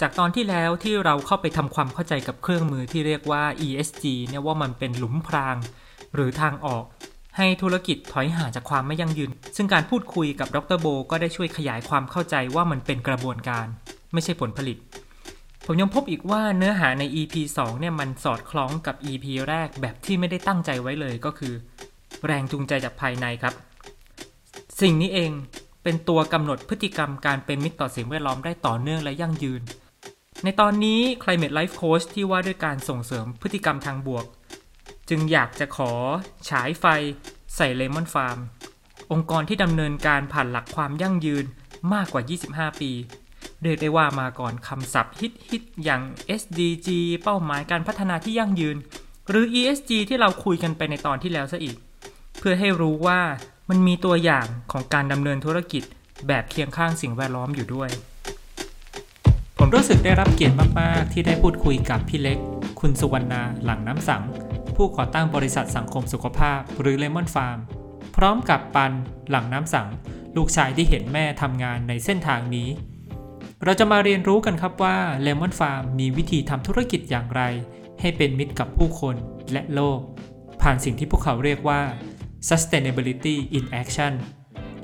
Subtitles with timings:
[0.00, 5.56] จากตอนที่แล้วที่เราเข้าไปทำความเข้าใจกับเครื่องมือที่เรียกว่า ESG เนี่ยว่ามันเป็นหลุมพราง
[6.14, 6.84] หรือทางออก
[7.36, 13.66] ให้ธุรกิจถอยห่างจากความไม่ยั่งยืน ซึ่งการพูดคุยกับดรโบ ก็ได้ช่วยขยายความเข้าใจว่ามันเป็นกระบวนการ
[14.12, 14.78] ไม่ใช่ผลผลิต
[15.66, 21.54] ผมยังพบอีกว่าเนื้อหาใน EP 2 เนี่ยมันสอดคล้องกับ EP แรกแบบที่ไม่ได้ตั้งใจไว้เลยก็คือ
[22.26, 23.54] แรงจูงใจจากภายในครับ
[24.80, 25.32] สิ่งนี้เอง
[25.82, 29.62] เป็นตัวกำหนดพฤติกรรมการเป็นมิตรต่อสิ่งแวดล้อมได้ต่อเนื่องและยั่งยืน
[30.42, 34.24] ในตอนนี้ Climate Life Coach ที่ว่าด้วยการส่งเสริมพฤติกรรมทางบวก
[35.08, 35.92] จึงอยากจะขอ
[36.48, 36.84] ฉายไฟ
[37.56, 38.38] ใส่เลมอนฟาร์ม
[39.12, 41.44] องค์กรที่ดำเนินการผ่านหลักความยั่งยืน
[41.94, 42.92] มากกว่า 25 ปี
[43.62, 46.02] เรียกได้ว่ามาก่อนคำศัพท์ฮิตฮิตอย่าง
[46.40, 46.88] SDG
[47.22, 48.76] เป้าหมายการพัฒนาที่ยั่งยืน
[49.28, 51.76] หรือ ESG ที่เราคุยกันไปในตอนที่แล้วซะอีก
[52.38, 53.20] เพื่อให้รู้ว่า
[53.70, 55.82] มันมีตัวอย่างของการดำเนินธุรกิจ
[56.26, 57.90] แบบเคียงข้างสิ่งแวดล้อมอยู่ด้วย
[59.58, 62.38] ผมรู้สึกได้รับเกียรติมาก ๆ ที่ได้พูดคุยกับพี่เล็ก
[62.80, 64.24] คุณสุวรรณาหลังน้ำสัง
[64.76, 67.58] ผู้ก่อตั้งบริษัทสังคมสุขภาพ หรือเลมอนฟาร์ม
[68.16, 68.92] พร้อมกับปัน
[69.30, 69.88] หลังน้ำสัง
[70.36, 72.68] ลูกชายที่เห็นแม่ทำงานในเส้นทางนี้
[73.64, 77.42] เราจะมาเรียนรู้กันครับว่าเลมอนฟาร์มมีวิธีทำธุรกิจอย่างไร
[78.00, 79.16] ให้เป็นมิตรกับผู้คน
[79.52, 80.00] และโลก
[80.62, 81.82] ผ่านสิ่งที่พวกเขาเรียกว่า
[82.48, 84.12] sustainability in action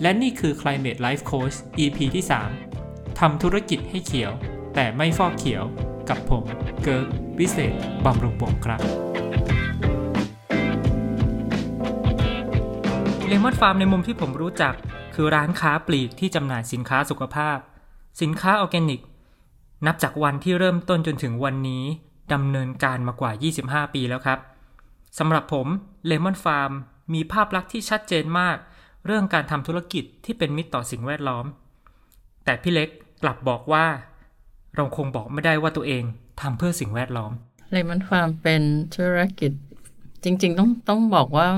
[0.03, 2.25] และนี่คือ Climate Life Coach EP ที่
[2.71, 4.33] 3ทำธุรกิจให้เขียว
[4.75, 5.65] แต่ไม่ฟอกเขียว
[6.09, 6.45] กับผม
[6.83, 7.07] เกิร์ก
[7.39, 8.81] วิเศษบำรุงวงครับ
[13.27, 14.75] เลมอนฟาร์มในมุมที่ผมรู้จัก
[15.15, 17.59] คือร้านค้าปลีกที่จำหน่ายสินค้าสุขภาพ
[18.21, 19.01] สินค้าออร์แกนิก
[19.87, 21.85] นับจากวันที่เริ่มต้นจนถึงวันนี้
[22.33, 23.33] ดำเนินการมากว่า
[23.87, 24.39] 25 ปีแล้วครับ
[25.19, 25.67] สำหรับผม
[26.07, 26.73] เลมอนฟาร์ม
[27.15, 28.57] มีภาพลักษณ์ที่ชัดเจนมาก
[29.07, 31.47] เรื่องการทำธุรกิจที่เป็นมิตรต่อสิ่งแวดล้อม
[32.45, 32.89] แต่พี่เล็ก
[33.23, 33.87] กลับบอกว่า
[34.77, 36.03] เราคงบอกไม่ได้ว่าตัวเอง
[36.41, 37.33] ทำเพื่อสิ่งแวดล้อม
[37.73, 38.63] เลมอนฟาร์มเป็น
[38.95, 39.53] ธุรกิจ
[40.25, 41.49] จริง ๆ ต้องต้องบอกว่า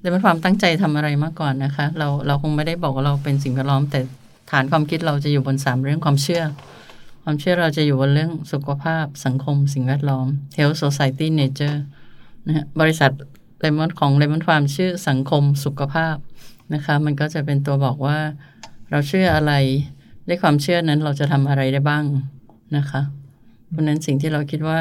[0.00, 4.00] เลมอนฟาร์มตั้งใจทำอะไรมาก่อนนะคะ เราเราคงไม่ได้บอกว่าเราเป็นสิ่งแวดล้อม แต่
[4.50, 6.42] ฐานความคิดเราจะอยู่บนสามเรื่องความเชื่อ
[7.24, 10.26] ความเชื่อเราจะอยู่บนเรื่องสุขภาพ สังคม สิ่งแวดล้อม
[10.58, 11.78] health society nature
[12.46, 13.10] นะฮะบริษัท
[13.60, 16.16] เลมอนของเลมอนฟาร์มชื่อสังคมสุขภาพ
[16.74, 18.18] นะคะ มันก็จะเป็นตัวบอกว่า
[18.90, 19.52] เราเชื่ออะไร
[20.30, 22.04] ด้วยความเชื่อนั้นเราจะทำอะไรได้บ้าง
[22.76, 23.02] นะคะ
[23.70, 24.80] เพราะนั้นสิ่งที่เราคิดว่า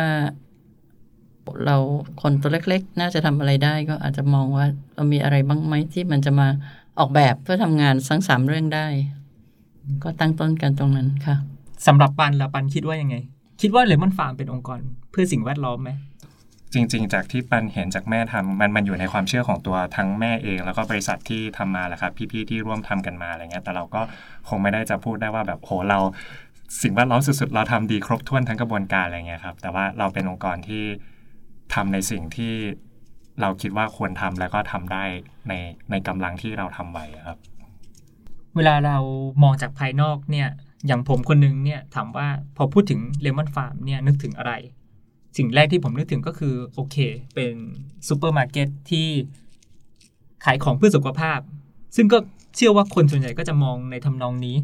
[1.65, 1.77] เรา
[2.21, 4.65] คนตัวเล็กๆ น่าจะทำอะไรได้ก็อาจจะมองว่า
[4.95, 6.47] เรามีอะไรบ้างไหมที่มันจะมา
[6.99, 8.87] ออกแบบเพื่อทำงานทั้งสามเรื่องได้
[10.03, 11.35] ก็ตั้งต้นกันตรงนั้นค่ะ
[11.87, 13.15] สำหรับปันละปันคิดว่ายังไง
[13.61, 14.79] คิดว่าเลมอนฟาร์มเป็นองค์กร
[15.11, 15.89] เพื่อสิ่งแวดล้อมไหม
[16.73, 24.01] จริง ๆ จากที่ปันเห็นจากแม่ทำมันมันอยู่ในความเชื่อของตัวทั้งแม่เอง แล้วก็บริษัทที่ทำมาแหละครับ พี่ๆที่ร่วมทำกันมาอะไรเงี้ยแต่เราก็
[24.49, 25.99] คงไม่ได้จะพูดได้ว่าแบบโหเรา
[26.81, 30.83] สิ่งแวดล้อมสุดๆ เราทำดีครบถ้วนทั้งกระบวนการอะไรเงี้ยครับ แต่ว่าเราเป็นองค์กรที่
[31.73, 32.53] ทำในสิ่งที่
[33.41, 35.03] เราคิดว่าควรทำแล้วก็ทำได้
[35.47, 35.53] ใน
[35.91, 37.37] ในกำลังที่เราทำไหวครับ
[38.55, 38.97] เวลาเรา
[39.43, 40.49] มองจากภายนอกเนี่ย
[40.87, 42.27] อย่างผมคนนึงเนี่ยถามว่า
[42.57, 44.53] พอพูดถึงเลมอนฟาร์มเนี่ยนึกถึงอะไร
[45.37, 46.97] สิ่งแรกที่ผมนึกถึงก็คือโอเค
[47.35, 47.53] เป็น
[48.07, 49.07] ซูเปอร์มาร์เก็ตที่
[50.45, 51.39] ขายของเพื่อสุขภาพ
[51.95, 52.17] ซึ่งก็
[52.55, 54.55] เชื่อว่าคนส่วนใหญ่ก็จะมองในทำนองนี้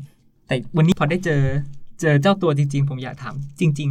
[0.48, 1.42] แต่วันนี้พอได้เจอ
[2.02, 3.90] เจอเจ้าตัวจริง ๆ ผมอยากถามจริง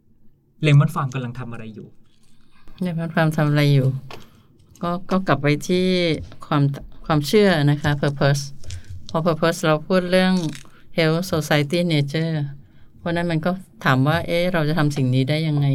[0.00, 1.88] ๆเลมอนฟาร์มกำลังทำอะไรอยู่
[2.82, 3.88] ในพันความทำอะไรอยู่
[4.82, 5.86] ก็ก็กลับไปที่
[6.46, 6.62] ความ
[7.06, 8.42] ความเชื่อนะคะ purpose
[9.10, 10.34] พอ purpose เราพูดเรื่อง
[10.96, 12.34] health society nature
[12.98, 13.50] เพราะนั้นมันก็
[13.84, 15.66] ถามว่า เอ๊ะ เราจะทำสิ่งนี้ได้ยังไง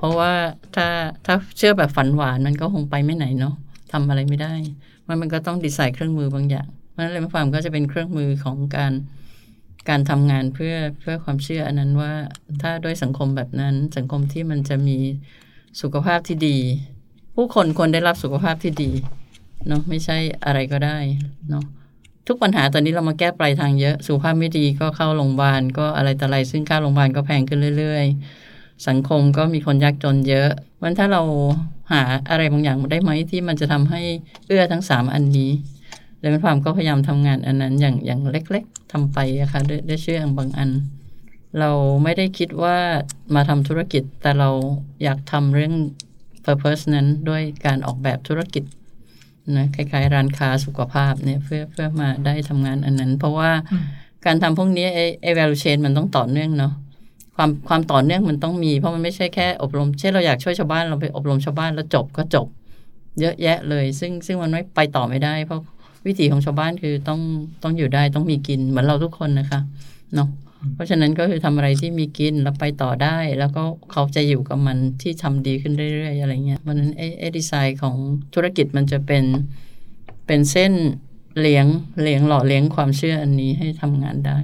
[0.00, 0.32] เพราะว่า
[0.76, 0.88] ถ้า
[1.26, 3.54] ถ้าเชื่อแบบฝันหวานมันก็คงไปไม่ไหนเนาะ
[3.92, 4.54] ทำอะไรไม่ได้
[5.06, 8.92] มันมันก็ต้องดีไซน์เครื่องมือบางอย่าง เพราะฉะนั้นเลยมาฟาร์มก็จะเป็นเครื่องมือของการ
[9.88, 12.12] การทำงานเพื่อเพื่อความเชื่ออันนั้นว่า
[12.62, 14.98] ถ้าด้วยสังคมแบบนั้นสังคมที่มันจะมี
[15.80, 16.58] สุขภาพที่ดี
[17.34, 18.90] ผู้คนควรได้รับสุขภาพที่ดี
[19.68, 20.98] เนาะไม่ใช่อะไรก็ได้
[21.50, 21.64] เนาะ
[22.26, 28.49] ทุกปัญหาตอนนี้เรามาแก้ปลายทางเยอะ สุขภาพไม่ดีก็เข้าโรงพยาบาลก็อะไรแต่อะไรซึ่งค่าโรงพยาบาลก็แพงขึ้นเรื่อยๆ
[28.88, 30.48] สังคมก็มีคนยากจนเยอะ
[30.82, 31.22] มันถ้าเรา
[31.92, 34.02] หาอะไรบางอย่างได้ไหมที่มันจะทำให้
[34.46, 35.50] เอื้อทั้งสามอันนี้
[36.20, 40.70] เลยมันความก็พยายามทำงานอันนั้นอย่างอย่างเล็ก ๆทำไปอะค่ะด้วยด้วยเชื่อบางอัน
[41.58, 41.70] เรา
[42.02, 42.76] ไม่ได้คิดว่า
[43.34, 44.50] มาทำธุรกิจ แต่เรา
[45.02, 45.74] อยากทำเรื่อง
[46.44, 48.64] purpose นั้นด้วยการออกแบบธุรกิจ
[49.56, 53.50] นะคล้ายๆ ร้านค้าสุขภาพเนี่ยเพื่อเพื่อมาได้ทำงานอันนั้น เพราะว่า
[54.26, 56.72] การทำพวกนี้ไอ้ไอ้ value chain มันต้องต่อเนื่องเนาะ
[57.40, 62.46] ความความต่อเนื่องมันต้องมี เพราะมันไม่ใช่แค่อบรม เช่นเราอยากช่วยชาวบ้านเราไปอบรมชาวบ้านแล้วจบก็จบ
[63.20, 65.60] เยอะแยะเลย ซึ่งซึ่งมันไม่ไปต่อไม่ได้ เพราะ
[66.06, 67.20] วิถีของชาวบ้านคือต้อง
[67.62, 69.60] ต้องอยู่ได้ต้องมีกินเหมือนเราทุกคนนะคะ
[70.14, 70.28] เนาะ
[70.74, 73.62] เพราะฉะนั้นก็คือทำอะไรที่มีกินแล้วไปต่อได้ แล้วก็
[73.92, 77.96] เขาจะอยู่กับมันที่ทำดีขึ้นเรื่อยๆอะไรเงี้ยเพราะฉะนั้นไอ้ไอ้ดีไซน์ของ
[78.34, 79.24] ธุรกิจมันจะเป็น
[80.26, 80.72] เป็นเส้น
[81.40, 81.66] เลี้ยง
[82.02, 84.38] เลี้ยงหล่อเลี้ยงความเชื่ออันนี้ให้ทำงานได้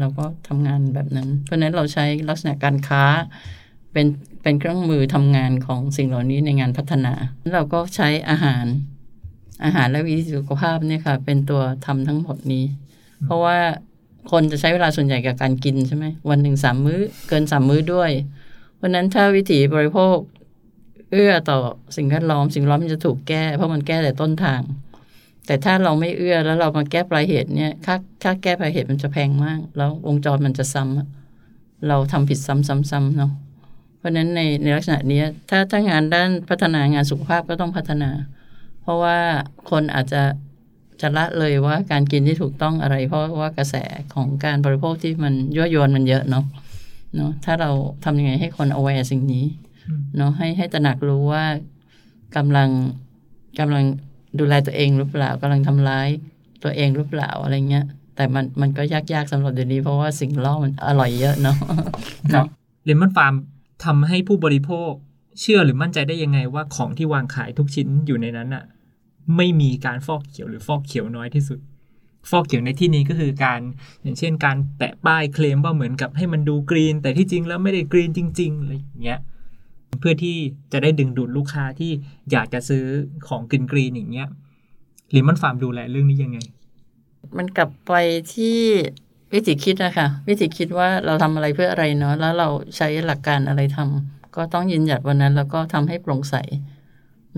[0.00, 3.04] เราก็ทำงานแบบนั้น เพราะฉะนั้นเราใช้ลักษณะการค้า
[3.92, 4.06] เป็น
[4.42, 7.12] เป็นเครื่องมือทำงานของสิ่งเหล่านี้ในงานพัฒนา
[7.54, 8.64] เราก็ใช้อาหาร
[9.64, 12.64] อาหารและวิถีสุขภาพเนี่ยค่ะ เป็นตัวทำทั้งหมดนี้
[13.24, 13.58] เพราะว่า
[14.30, 18.10] คนจะใช้เวลาส่วนใหญ่กับการกินใช่ไหมวันหนึ่งสามมื้อเกินสามมื้อด้วย
[18.76, 20.16] เพราะนั้นถ้าวิถีบริโภค
[21.12, 21.58] เอื้อต่อ
[21.96, 24.60] สิ่งแวดล้อม สิ่งแวดล้อมมันจะถูกแก้ เพราะมันแก้แต่ต้นทาง
[25.46, 33.32] แต่ถ้าเราไม่เอื้อแล้วเรามาแก้ปลายเหตุเนี่ยค่าค่าแก้ปลายเหตุมันจะแพงมาก แล้ววงจรมันจะซ้ำเราทำผิดซ้ำๆๆเนาะ
[33.98, 38.10] เพราะฉะนั้นในในลักษณะนี้ถ้าถ้างานด้านพัฒนางานสุขภาพก็ต้องพัฒนา
[38.82, 39.18] เพราะว่า
[39.70, 40.22] คนอาจจะ
[41.00, 43.74] จะละเลยว่าการกินที่ถูกต้องอะไร เพราะว่ากระแส
[44.14, 46.44] ของการบริโภคที่มันยั่วยวนมันเยอะเนาะ
[47.16, 47.70] เนาะถ้าเรา
[48.04, 49.44] ทำยังไงให้คน aware สิ่งนี้
[50.16, 51.44] เนาะให้ให้ตระหนักรู้ว่า
[52.36, 52.68] กำลัง
[53.58, 53.84] กำลัง
[54.38, 56.08] ดูแลตัวเองหรือเปล่ากำลังทำร้าย
[56.62, 57.84] ตัวเองหรือเปล่าอะไรเงี้ย
[58.16, 61.56] แต่มันมันก็ยากๆสำหรับเดี๋ยวนี้เพราะว่าสิ่งล่อมันอร่อยเยอะเนาะ
[62.34, 62.46] ครับ
[62.84, 63.34] เลมอนฟาร์ม
[63.84, 64.92] ทำให้ผู้บริโภค
[65.40, 68.64] เชื่อหรือมั่นใจได้ยังไงว่าของที่วางขายทุกชิ้นอยู่ในนั้นอะ
[69.36, 71.58] ไม่มีการฟอกเขียวหรือฟอกเขียวน้อยที่สุด
[72.30, 73.60] ฟอกเขียวในที่นี้ก็คือการ
[74.02, 79.20] อย่างเช่น การแปะป้ายเคลมว่าเหมือนกับให้มันดูกรีน แต่ที่จริงแล้วไม่ได้กรีนจริงๆอะไรอย่างเงี้ย
[79.98, 80.36] เพื่อที่
[80.72, 81.92] จะได้ดึงดูดลูกค้าที่
[82.32, 82.84] อยากจะซื้อ
[83.28, 84.28] ของกรีนกรีนอย่างเงี้ย
[85.14, 86.38] ลิมอนฟาร์มดูแลเรื่องนี้ยังไง
[87.36, 87.92] มันกลับไป
[88.34, 88.58] ที่
[89.32, 96.36] วิธีคิดนะคะ วิธีคิดว่าเราทำอะไรเพื่ออะไรเนาะแล้วเราใช้หลักการอะไรทำก็ต้องยืนหยัดวันนั้น แล้วก็ทำให้โปร่งใส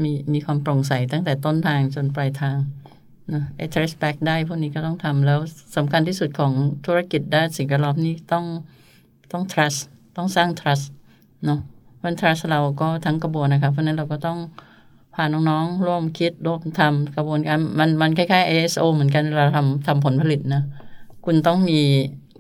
[0.03, 2.57] มีมีความโปร่งใสตั้งแต่ต้นทางจนปลายทาง
[3.33, 5.39] นะไอ้ trace back ได้พวกนี้ก็ต้องทำแล้ว
[5.77, 6.53] สำคัญที่สุดของ
[6.87, 8.45] ธุรกิจด้านสิ่งแวดล้อมนี่ต้อง
[9.33, 9.81] ต้อง trust
[10.17, 10.85] ต้องสร้าง trust
[11.45, 11.61] เนาะ
[12.03, 14.39] มัน trust เราก็ทั้งกระบวนนะคะเพราะนั้นเราก็ต้อง
[15.15, 20.63] พาน้องๆ ร่วมคิดร่วมทำกระบวนการมันมันคล้ายๆ ASO เหมือนกันเราทำทำผลผลิตนะ
[21.27, 21.81] คุณต้องมี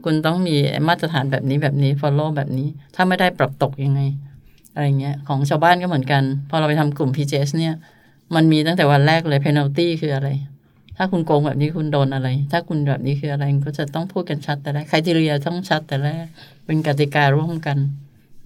[0.04, 0.54] คุณต้องมี
[0.88, 4.00] มาตรฐานแบบนี้แบบนี้ follow แบบนี้ ถ้าไม่ได้ปรับตกยังไง
[4.74, 7.74] อะไรเงี้ย ของชาวบ้านก็เหมือนกัน พอเราไปทำกลุ่ม PJS เนี่ย
[8.34, 10.28] มันมีตั้งแต่วันแรกเลย penalty คืออะไร
[10.96, 16.26] ถ้าคุณโกงแบบนี้คุณโดนอะไร ถ้าคุณแบบนี้คืออะไรก็จะต้องพูดกันชัดแต่แรกใครทีเรียต้องชัดแต่แรก
[16.66, 17.78] เป็นกติการ่วมกัน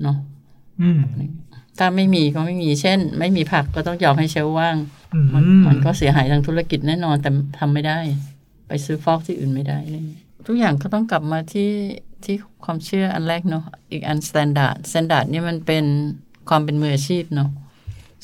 [0.03, 0.17] เนาะ
[1.79, 4.77] ถ้าไม่มีก็ไม่มีเช่น ไม่มีผักก็ต้องยอมให้ shelf ว่าง
[5.15, 7.99] อืมมันมันก็เสียหายทางธุรกิจแน่นอนแต่ทำไม่ได้
[8.69, 10.03] ไปซื้อผักที่อื่นไม่ได้เลย
[10.47, 11.71] ทุกอย่างก็ต้องกลับมาที่
[12.25, 15.85] ที่ความเชื่ออันแรกเนาะอีกอัน standard standard นี่มันเป็น
[16.49, 17.51] ความเป็นมืออาชีพเนาะ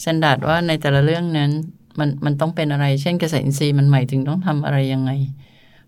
[0.03, 1.51] standard ว่าในแต่ละเรื่องนั้น
[1.99, 5.11] มันมันต้องเป็นอะไร เช่นเกษตรอินทรีย์มันหมายถึงต้องทำอะไรยังไง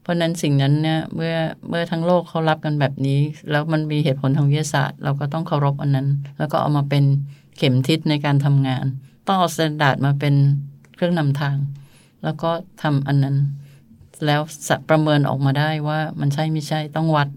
[0.04, 1.34] เพราะนั้นสิ่งนั้นเนี่ยเมื่อ
[1.68, 3.20] เมื่อทั้งโลกเขารับกันแบบนี้
[3.50, 6.08] แล้วมันมีเหตุผลทางวิทยาศาสตร์ เราก็ต้องเคารพอันนั้น
[6.38, 7.04] แล้วก็เอามาเป็น
[7.56, 8.84] เข็มทิศในการทำงาน
[9.26, 10.34] ต้องเอา standard มาเป็น
[10.94, 11.56] เครื่องนำทาง
[12.24, 12.50] แล้วก็
[12.82, 13.36] ทำอันนั้น
[14.26, 14.40] แล้ว
[14.88, 17.28] ประเมินออกมาได้ว่ามันใช่ไม่ใช่ต้องวัด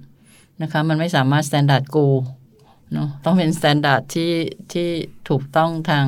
[0.62, 2.08] นะคะ มันไม่สามารถ standard กู
[2.94, 4.32] เนาะต้องเป็น standard ที่
[4.74, 4.90] ที่
[5.30, 6.06] ถูกต้องทาง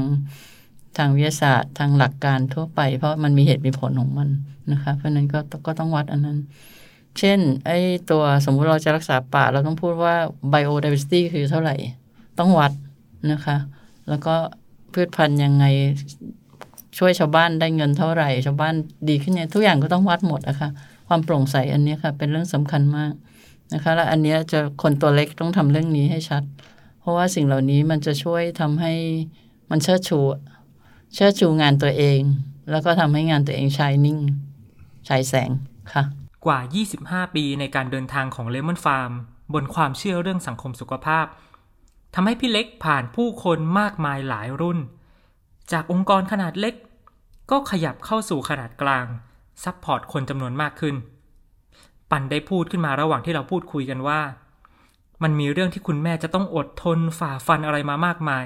[0.99, 4.29] ทางวิทยาศาสตร์ทางหลักการทั่วไป เพราะมันมีเหตุมีผลของมัน
[4.71, 6.37] นะคะเพราะนั้นก็ก็ต้องวัดอันนั้น
[7.19, 7.79] เช่นไอ้
[8.11, 10.15] ตัวสมมุติเราจะรักษาป่าเราต้องพูดว่า
[10.53, 11.75] biodiversity คือเท่าไหร่
[12.39, 12.71] ต้องวัด
[13.31, 13.57] นะคะ
[14.09, 14.35] แล้วก็
[14.93, 15.65] พืชพันธุ์ยังไง
[16.97, 18.73] ช่วยชาวบ้านได้เงินเท่าไหร่ ชาวบ้าน
[19.09, 20.69] ดีขึ้นเนี่ยทุกอย่างก็ต้องวัดหมดนะคะ
[21.07, 23.13] ความโปร่งใสอันนี้ค่ะ เป็นเรื่องสำคัญมาก
[23.73, 26.43] นะคะ และอันนี้จะคนตัวเล็กต้องทำเรื่องนี้ให้ชัด
[26.99, 28.93] เพราะว่าสิ่งเหล่านี้มันจะช่วยทำให้
[29.69, 30.19] มันเชิดชู
[31.13, 32.21] เชิดชูงานตัวเอง
[32.71, 34.19] แล้วก็ทำให้งานตัวเอง shining
[35.07, 35.49] ฉายแสง
[35.93, 36.03] ค่ะ
[36.45, 36.59] กว่า
[36.97, 39.11] 25 ปีในการเดินทางของเลมอนฟาร์ม
[39.53, 41.25] บนความเชื่อเรื่องสังคมสุขภาพ
[42.15, 44.79] ทำให้พี่เล็กผ่านผู้คนมากมายหลายรุ่น
[45.71, 46.75] จากองค์กรขนาดเล็ก
[47.51, 49.05] ก็ขยับเข้าสู่ขนาดกลาง
[49.63, 50.95] support คนจำนวนมากขึ้น
[52.11, 54.19] ปันได้พูดขึ้นมาระหว่างที่เราพูดคุยกันว่า
[55.23, 58.45] มันมีเรื่องที่คุณแม่จะต้องอดทนฝ่าฟันอะไรมามากมาย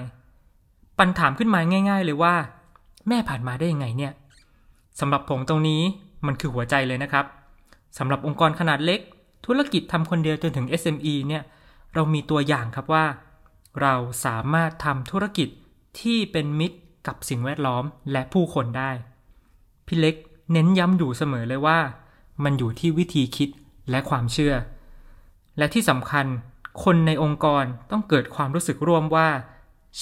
[0.98, 1.60] ปันถามขึ้นมา
[1.90, 2.36] ง่าย ๆ เลยว่า
[3.08, 4.14] แม่ผ่านมาได้ยังไงเนี่ย
[5.00, 5.82] สำหรับผมตรงนี้
[6.26, 7.26] มันคือหัวใจเลยนะครับ
[7.98, 9.00] สำหรับองค์กรขนาดเล็ก
[9.46, 11.44] ธุรกิจทำคนเดียวจนถึง SME เนี่ย
[11.94, 13.06] เรามีตัวอย่างครับว่า
[13.82, 13.94] เรา
[14.26, 15.50] สามารถทำธุรกิจ
[16.00, 18.92] ที่เป็นมิตรกับสิ่งแวดล้อมและผู้คนได้
[19.88, 20.16] พี่เล็ก
[20.52, 21.80] เน้นย้ำอยู่เสมอเลยว่า
[22.44, 23.50] มันอยู่ที่วิธีคิด
[23.90, 24.56] และความเชื่อ
[25.58, 26.26] และที่สำคัญ
[26.84, 29.28] คนในองค์กรต้องเกิดความรู้สึกร่วมว่า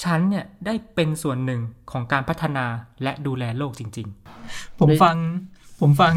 [0.00, 2.66] ฉันเนี่ยได้เป็นส่วนหนึ่งของการพัฒนา
[3.02, 4.08] และดูแลโลกจริง
[4.44, 5.16] ๆ ผมฟัง
[5.80, 6.14] ผมฟัง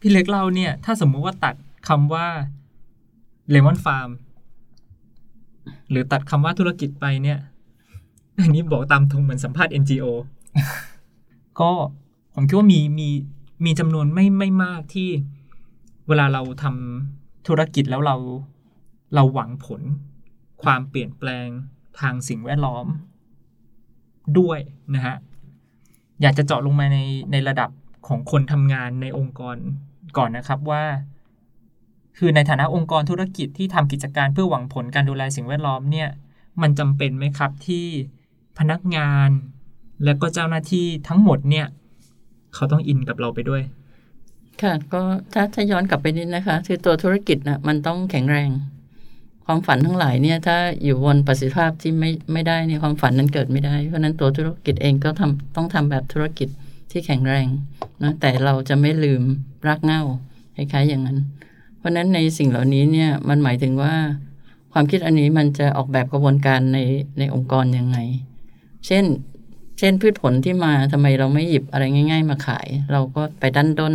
[0.00, 1.54] พี่เล็กเล่าเนี่ย ถ้าสมมุติว่าตัด
[1.88, 2.26] คำว่า
[3.50, 4.10] เลมอนฟาร์ม
[5.90, 7.38] หรือตัดคำว่าธุรกิจไปเนี่ย
[8.40, 10.06] อันนี้บอกตามตรงเหมือนสัมภาษณ์ NGO
[11.60, 11.70] ก็
[12.34, 13.08] ผมคิดว่ามีมี
[13.64, 15.08] มีจำนวนไม่ไม่มากที่
[16.08, 18.16] เวลาเราทำธุรกิจแล้วเรา
[19.14, 19.82] เราหวังผล
[20.62, 21.48] ความเปลี่ยนแปลง
[22.00, 22.86] ทางสิ่งแวดล้อม
[24.38, 24.58] ด้วย
[24.94, 25.16] นะฮะ
[26.22, 26.98] อยากจะเจาะลงมาใน
[27.32, 27.70] ในระดับ
[28.08, 29.56] ของคนทำงานในองค์กร
[30.16, 30.84] ก่อนนะครับว่า
[32.18, 36.08] คือในฐานะองค์กรธุรกิจที่ทำกิจการเพื่อหวังผลการดูแลสิ่งแวดล้อมเนี่ย
[36.62, 37.86] มันจำเป็นไหมครับที่
[38.58, 39.30] พนักงาน
[40.04, 41.66] และก็เจ้าหน้าที่ทั้งหมดเนี่ย
[42.54, 43.62] เขาต้องอินกับเราไปด้วย
[44.62, 48.50] ค่ะ ก็ถ้าถ้าย้อนกลับไปนิดนะคะ คือตัวธุรกิจนะมันต้องแข็งแรง
[49.52, 56.48] ความฝันทั้งหลายเนี่ยถ้าอยู่บนประสิทธิภาพที่ไม่ไม่ได้เนี่ยความฝันนั้นเกิดไม่ได้ เพราะนั้นตัวธุรกิจเองก็ทำต้องทำแบบธุรกิจ
[56.90, 57.46] ที่แข็งแรง
[58.02, 59.22] นะแต่เราจะไม่ลืม
[59.66, 60.02] รากเหง้า
[60.56, 61.18] คล้ายๆอย่างนั้น
[61.78, 63.94] เพราะนั้นในสิ่งเหล่านี้เนี่ยมันหมายถึงว่า
[64.72, 66.78] ความคิดอันนี้มันจะออกแบบกระบวนการใน
[67.18, 67.98] ในองค์กรยังไง
[68.86, 69.04] เช่น
[69.78, 73.94] เช่นพืชผลที่มาทำไมเราไม่หยิบอะไรง่าย ๆ มาขาย เราก็ไปดันด้น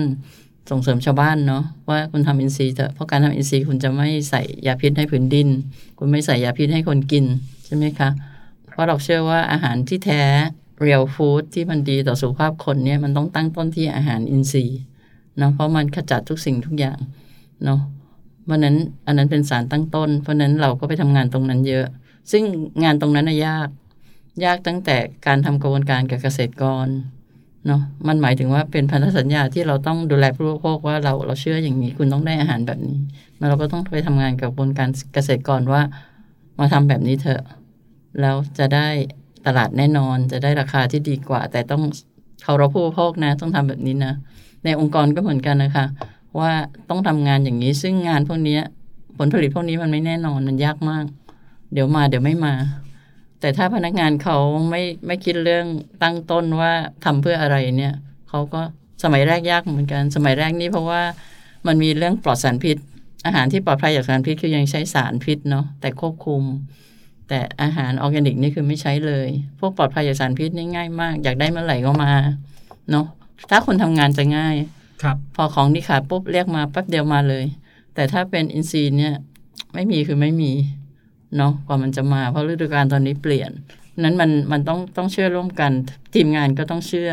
[0.70, 5.48] ส่งเสริมชาวบ้านเนาะว่าคุณทำอินทรีย์เถอะเพราะการทำอินทรีย์คุณจะไม่ใส่ยาพิษให้ผืนดิน
[6.00, 7.26] คุณไม่ใส่ยาพิษให้คนกิน
[7.66, 8.10] ใช่ไหมคะ
[8.70, 10.24] เพราะเราเชื่อว่าอาหารที่แท้
[10.82, 14.80] เรียลฟู้ดที่มันดีต่อสุขภาพคนเนี่ยมันต้องตั้งต้นที่อาหารอินทรีย์
[15.38, 17.00] เนาะเพราะมันขจัดทุกสิ่งทุกอย่าง
[17.64, 17.80] เนาะ
[18.46, 18.76] เพราะนั้น
[19.08, 21.86] อันนั้นเป็นสารตั้งต้น เพราะนั้นเราก็ไปทำงานตรงนั้นเยอะ
[22.32, 22.44] ซึ่ง
[22.84, 23.70] งานตรงนั้นน่ะยาก
[24.46, 26.88] ยากตั้งแต่การทำกระบวนการกับเกษตรกร
[27.68, 32.98] เนาะมันหมายถึงว่าเป็นพันธสัญญาที่เราต้องดูแลผู้บริโภคว่าเราเราเชื่ออย่างนี้คุณต้องได้อาหารแบบนี้
[33.38, 35.82] แล้วเราก็ต้องไปทำงานกับกระบวนการเกษตรกรว่า
[36.60, 37.44] มาทำแบบนี้เถอะ
[38.22, 38.88] แล้วจะได้
[39.46, 41.84] ตลาดแน่นอนจะได้ราคาที่ดีกว่า แต่ต้อง
[42.44, 44.14] เคารพผู้บริโภคนะ ต้องทำแบบนี้นะ
[44.64, 45.86] ในองค์กรก็เหมือนกันนะคะ
[46.40, 46.52] ว่า
[46.90, 48.60] ต้องทำงานอย่างนี้ซึ่งงานพวกนี้
[49.18, 51.06] ผลผลิตพวกนี้มันไม่แน่นอนมันยากมาก
[51.74, 52.54] เดี๋ยวมาเดี๋ยวไม่มา
[53.46, 54.38] แต่ถ้าพนักงานเขา
[54.70, 55.66] ไม่ไม่คิดเรื่อง
[56.04, 56.72] ตั้งต้นว่า
[57.06, 57.94] ทำเพื่ออะไรเนี่ย
[58.30, 58.62] เขาก็
[59.04, 61.02] สมัยแรกยากเหมือนกัน สมัยแรกนี่เพราะว่า
[61.68, 62.78] มันมีเรื่องปลอดสารพิษ
[63.26, 66.42] อาหารที่ปลอดภัยจากสารพิษคือยังใช้สารพิษเนาะแต่ควบคุม
[67.28, 72.12] แต่อาหารออร์แกนิกนี่คือไม่ใช้เลย พวกปลอดภัยจากสารพิษนี่ง่ายมาก อยากได้เมื่อไหร่ก็มา
[72.92, 73.06] เนาะ
[73.50, 74.56] ถ้าคนทำงานจะง่าย
[75.04, 77.46] ครับพอของที่ขาดปุ๊บเรียกมาแป๊บเดียวมาเลย
[77.96, 79.14] แต่ถ้าเป็นอินทรีย์เนี่ย
[79.74, 80.52] ไม่มีคือไม่มี
[81.38, 83.52] เนาะกว่ามันจะมา เพราะฤดูกาลตอนนี้เปลี่ยน
[84.04, 85.72] นั้นมันมันต้องต้องเชื่อร่วมกัน
[86.14, 87.12] ทีมงานก็ต้องเชื่อ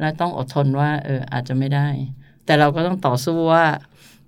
[0.00, 1.88] และต้องอดทนว่าเอออาจจะไม่ได้
[2.44, 3.64] แต่เราก็ต้องต่อสู้ว่า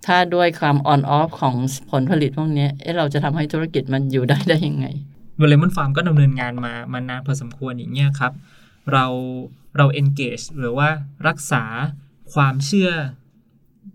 [0.07, 1.55] ถ้าด้วยความออนออฟของ
[1.91, 4.87] ผลผลิตพวกนี้เอเราจะทำให้ธุรกิจมันอยู่ได้ได้ยังไง
[5.39, 8.33] เวลมอนฟาร์มก็ดำเนินงานมามานานพอสมควรอย่างเงี้ยครับ
[8.93, 9.07] เรา
[9.77, 10.89] เรา engage หรือว่า
[11.29, 11.65] รักษา
[12.33, 12.91] ความเชื่อ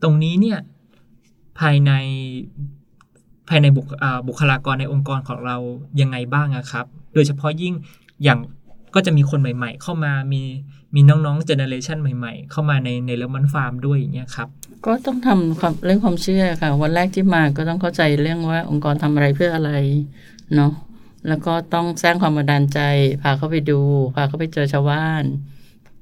[0.03, 0.59] ตรงนี้เนี่ย
[1.59, 1.91] ภายใน
[3.51, 3.87] ภายในบุค
[4.27, 5.57] บุคลากรในองค์กรของเรา
[6.01, 7.73] ยังไงบ้างอะครับ โดยเฉพาะยิ่ง
[8.23, 8.39] อย่าง
[8.95, 10.41] ก็จะมีคนใหม่ ๆ เข้ามามี
[10.95, 14.47] มีน้องๆเจเนเรชันใหม่ๆ เข้ามาในในเลมอนฟาร์มด้วยอย่างเงี้ยครับ
[14.85, 19.71] ก็ต้องทำความเรื่องความเชื่อค่ะ วันแรกที่มาก็ต้องเข้าใจเรื่องว่าองค์กรทำอะไรเพื่ออะไร
[20.55, 20.71] เนาะ
[21.27, 22.79] แล้วก็ต้องสร้างความบันดาลใจ
[23.21, 23.79] พาเขาไปดู
[24.15, 25.23] พาเขาไปเจอชาวบ้าน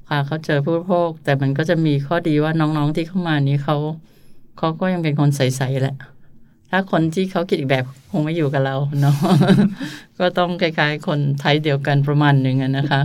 [0.08, 3.78] พาเขาเจอผู้บริโภคแต่มันก็จะมีข้อดีว่าน้องๆที่เข้ามานี้เขา
[4.58, 5.96] เขาก็ยังเป็นคนใสๆแหละ
[6.72, 9.16] ถ้าคนที่เขาคิดอีกแบบคงไม่อยู่กับเราเนาะ
[10.20, 13.02] ก็ต้องคล้ายๆ คนไทยเดียวกันประมาณหนึ่งอะนะคะ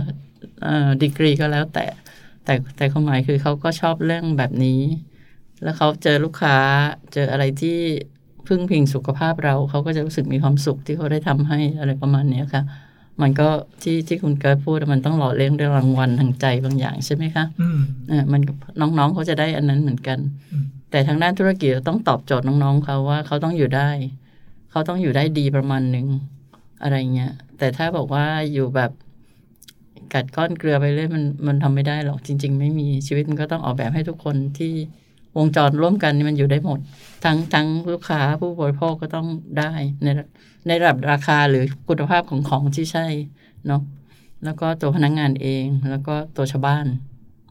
[0.63, 1.85] เอ่อดีกรีก็แล้วแต่
[2.45, 4.81] แต่แต่ความหมายคือเขาก็ชอบเรื่องแบบนี้
[5.63, 6.57] แล้วเขาเจอลูกค้า
[7.13, 7.77] เจออะไรที่
[8.47, 12.63] พึ่งพิงสุขภาพเรา เขาก็จะรู้สึกมีความสุขที่เขาได้ทำให้อะไรประมาณเนี้ยค่ะ
[13.21, 13.47] มันก็
[13.83, 18.41] ที่ที่คุณเกิร์ตพูดมันต้องหล่อเลี้ยงด้วยรางวัลทางใจบางอย่างใช่ไหมคะอืมเออมัน
[18.79, 20.19] น้องๆเขาจะได้อันนั้นเหมือนกัน
[20.51, 23.89] อืม แต่ทางด้านธุรกิจต้องตอบโจทย์น้องๆเขาว่าเขาต้องอยู่ได้
[24.71, 26.07] เขาต้องอยู่ได้ดีประมาณหนึ่ง
[26.81, 28.91] อะไรเงี้ย แต่ถ้าบอกว่าอยู่แบบ
[30.13, 34.73] กัดก้อนเกลือไปเรื่อยมันมันทำไม่ได้หรอกจริง ๆ ไม่มีชีวิตมันก็ต้องออกแบบให้ทุกคนที่
[35.37, 36.79] วงจรร่วมกันนี่มันอยู่ได้หมด
[37.23, 39.27] ทั้งทั้งลูกค้าผู้บริโภคก็ต้อง
[39.59, 39.71] ได้
[40.03, 40.07] ใน
[40.67, 43.05] ในระดับราคาหรือคุณภาพของของที่ใช่
[43.67, 43.81] เนาะ
[44.45, 46.85] แล้วก็ตัวพนักงงานเอง แล้วก็ตัวชาวบ้าน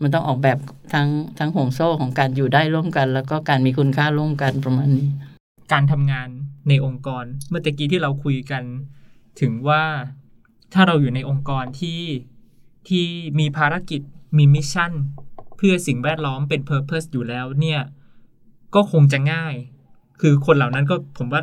[0.03, 0.59] มันต้องออกแบบ
[0.93, 1.09] ทั้ง
[1.39, 5.09] ทั้งห่วงโซ่ของการอยู่ได้ร่วมกัน แล้วก็การมีคุณค่าร่วมกันประมาณนี้
[5.73, 6.29] การทำงาน
[6.69, 8.63] ในองค์กรเมื่อตะกี้ที่เราคุยกัน
[9.41, 9.83] ถึงว่า
[10.75, 12.01] ถ้าเราอยู่ในองค์กรที่
[12.89, 13.05] ที่
[13.39, 14.01] มีภารกิจ
[14.39, 14.93] มี mission
[15.57, 17.81] เพื่อสิ่งแวดล้อมเป็น purpose อยู่แล้วเนี่ย
[18.75, 19.55] ก็คงจะง่าย
[20.21, 21.43] คือคนเหล่านั้นก็ผมว่า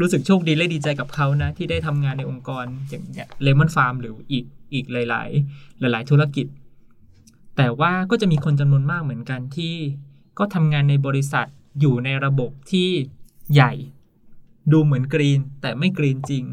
[0.00, 3.04] รู้สึกโชคดีและดีใจกับเขานะ ที่ได้ทำงานในองค์กรอย่าง
[3.42, 5.28] เลมอนฟาร์มหรืออีกอีกหลาย
[5.58, 6.46] ๆ หลาย ๆ ธุรกิจ
[7.60, 9.76] แต่ว่าก็จะมีคนจำนวนมากเหมือนกันที่
[10.38, 11.46] ก็ทำงานในบริษัท
[11.80, 12.90] อยู่ในระบบที่
[13.52, 13.72] ใหญ่
[14.72, 16.44] ดูเหมือน green แต่ไม่ green จริง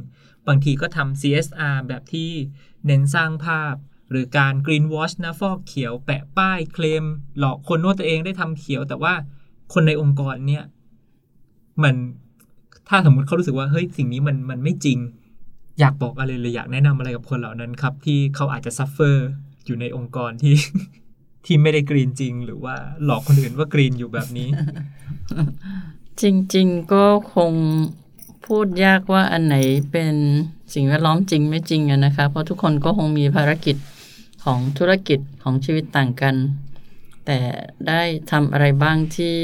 [0.47, 2.31] บางทีก็ทำ CSR แบบที่
[2.85, 3.75] เน้นสร้างภาพ
[4.09, 7.03] หรือการ green wash นะฟอกเขียวแปะป้ายเคลม
[7.39, 9.13] หลอกคนว่าตัวเองได้ทำเขียว แต่ว่า
[9.73, 10.63] คนในองค์กรเนี่ย
[11.83, 11.95] มัน
[12.89, 14.99] ถ้าสมมุติเขารู้สึกว่าเฮ้ยสิ่งนี้มันมันไม่จริง
[15.79, 19.29] อยากบอกอะไรหรืออยากแนะนำอะไรกับคนเหล่านั้นครับ ที่เขาอาจจะ suffer
[19.67, 20.55] อยู่ในองค์กรที่
[21.45, 24.49] ที่ไม่ได้ green จริง หรือว่าหลอกคนอื่นว่า green อยู่แบบนี้
[26.21, 26.23] จ
[26.55, 27.05] ริง ๆ ก็
[27.35, 27.53] คง
[28.45, 29.55] พูดยากว่าอันไหน
[29.91, 30.13] เป็น
[30.73, 33.75] สิ่งแวดล้อมจริงไม่จริงอะนะคะ เพราะทุกคนก็คงมีภารกิจ
[34.43, 36.35] ของธุรกิจของชีวิตต่างกัน
[37.25, 37.39] แต่
[37.87, 39.37] ได้ทำอะไรบ้างที่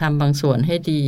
[0.00, 1.02] ทำบางส่วนให้ดี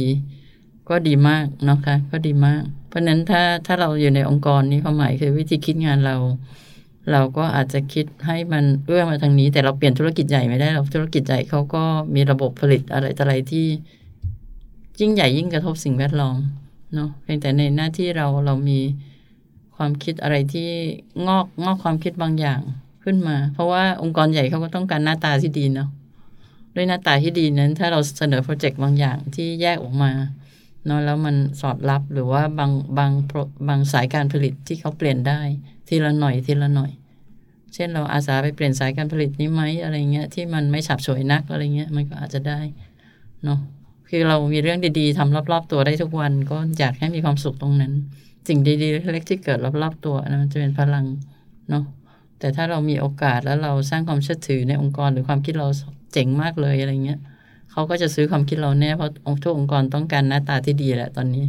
[0.89, 6.17] ก็ดีมากเนาะคะก็ดีมาก เพราะนั้นถ้าถ้าเราอยู่ในองค์กรนี้ความหมายคือวิธีคิดงานเรา
[7.13, 11.83] เราก็อาจจะคิดให้มันเอื้อมาทางนี้ แต่เราเปลี่ยนธุรกิจใหญ่ไม่ได้เราธุรกิจใหญ่เขาก็
[12.15, 13.67] มีระบบผลิตอะไรต่ออะไรที่
[15.01, 16.37] ยิ่งใหญ่ยิ่งกระทบสิ่งแวดล้อม
[16.95, 18.81] เนาะเพียงแต่ในหน้าที่เราเรามี
[19.77, 20.69] ความคิดอะไรที่
[21.27, 22.61] งอกงอกความคิดบางอย่าง
[23.05, 25.89] ขึ้นมา เพราะว่าองค์กรใหญ่เขาก็ต้องการหน้าตาที่ดีเนาะ
[26.75, 30.13] ด้วยหน้าตาที่ดีนั้น ถ้าเราเสนอโปรเจกต์บางอย่างที่แยกออกมา
[30.87, 33.13] เนาะแล้วมันสอดรับหรือว่าบางบาง
[33.69, 35.41] บางสายการผลิตที่เขาเปลี่ยนได้
[35.89, 36.91] ทีละหน่อยทีละหน่อย
[37.75, 42.61] เช่นเราอาสาไปเปลี่ยนสายการผลิตนี้ไหมอะไรเงี้ยที่มันไม่ฉับฉวยนักอะไรเงี้ยมันก็อาจจะได้
[43.45, 43.59] เนาะ
[44.09, 47.93] คือเรามีเรื่องดีๆทำรอบๆ ตัวได้ทุกวัน ก็อยากให้มีความสุขตรงนั้น
[48.49, 51.07] สิ่งดีๆเล็กๆที่เกิดรอบๆตัวนะมันจะเป็นพลัง
[51.71, 51.85] เนาะ
[52.39, 55.69] แต่ถ้าเรามีโอกาสแล้วเราสร้างความเชื่อถือในองค์กรหรือความคิดเรา
[56.13, 57.21] เจ๋งมากเลยอะไรเงี้ย
[57.73, 59.11] เขาก็จะซื้อความคิดเราแน่เพราะ
[59.43, 61.47] ทุกองค์กรต้องการหน้าตาที่ดีแหละตอนนี้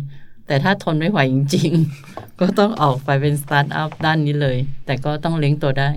[0.51, 1.71] แต่ถ้าทนไม่ไหวจริง
[2.05, 5.89] ๆ ก็ต้องออกไปเป็นสตาร์ทอัพด้านนี้เลย แต่ก็ต้องเลี้ยงตัวได้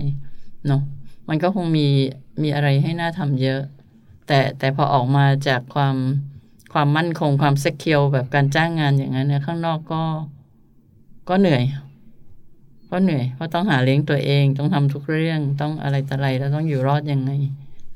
[0.67, 0.81] เนาะ
[1.29, 1.87] มันก็คงมี
[2.41, 3.61] มีอะไรให้น่าทำเยอะ
[4.27, 5.95] แต่แต่พอออกมาจากความ
[6.73, 10.03] ความมั่นคงความ secure แบบการจ้างงานอย่างนั้นเนี่ยข้างนอกก็
[11.29, 11.63] ก็เหนื่อย
[12.91, 17.31] ก็เหนื่อยเพราะต้องหาเลี้ยงตัวเองต้องทำทุกเรื่องต้องอะไรต่ออะไรแล้วต้องอยู่รอดยังไง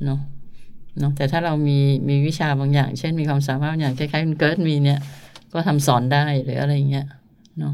[0.05, 0.19] เนาะ
[0.99, 4.99] เนาะแต่ถ้าเรามีมีวิชาบางอย่าง เช่นมีความสามารถบางอย่างคล้ายๆคุณเกิร์ตมีเนี่ย
[5.53, 7.07] ก็ทำสอนได้หรืออะไรเงี้ย
[7.59, 7.73] เนาะ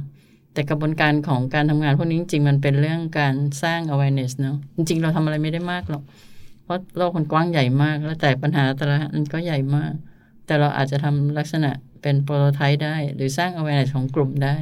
[0.54, 6.04] แต่กระบวนการของการทำงานพวกนี้จริงๆ มันเป็นเรื่องการสร้าง awareness เนาะจริง ๆ เราทำอะไรไม่ได้มากหรอก
[6.64, 9.94] เพราะโลกมันกว้างใหญ่มาก แล้วแต่ปัญหาแต่ละมันก็ใหญ่มาก
[10.46, 14.58] แต่เราอาจจะทำลักษณะเป็นโปรโตไทป์ได้ หรือสร้าง awareness ของกลุ่มได้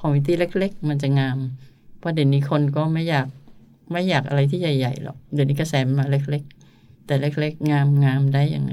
[0.00, 1.38] คอมมิตี้เล็ก ๆ มันจะงาม
[1.98, 3.26] เพราะเดี๋ยวนี้คนก็ไม่อยาก
[3.92, 6.42] ไม่อยากอะไรที่ใหญ่ๆหรอกเดี๋ยวนี้กระแสมาเล็ก
[6.74, 8.72] ๆ แต่เล็ก ๆ งามงามได้ยังไง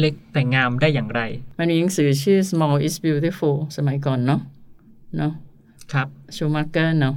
[0.00, 1.20] เล็กแต่งามได้อย่างไร
[1.58, 4.40] มันมีหนังสือชื่อ small is beautiful สมัยก่อนเนาะ
[5.16, 5.32] เนาะ
[5.92, 7.16] ครับชูมาเกอร์เนาะ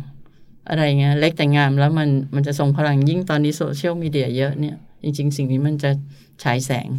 [0.69, 5.91] อะไรเงี้ยเล็กแต่งามแล้วมันมันจะทรงพลังยิ่งตอนนี้โซเชียลมีเดียเยอะเนี่ย จริง ๆ สิ่งนี้มันจะ
[6.43, 6.89] ฉายแสง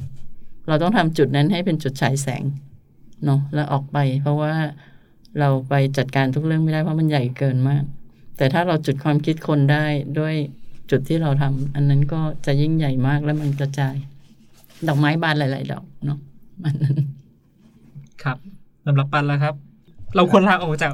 [0.68, 2.44] เราต้องทำจุดนั้นให้เป็นจุดฉายแสง
[3.24, 4.54] เนาะแล้วออกไป เพราะว่า
[5.38, 7.84] เราไปจัดการทุกเรื่องไม่ได้เพราะมันใหญ่เกินมาก
[8.36, 9.86] แต่ถ้าเราจุดความคิดคนได้
[10.18, 10.34] ด้วย
[10.90, 13.96] จุดที่เราทำอันนั้นก็จะยิ่งใหญ่มากแล้วมันกระจาย
[14.88, 16.18] ดอกไม้บานหลาย ๆ ดอกเนาะ
[16.62, 16.96] มันนั้น
[18.22, 18.36] ครับ
[18.86, 19.54] สำหรับปันแล้วครับ
[20.16, 20.92] เราควรลาออกจาก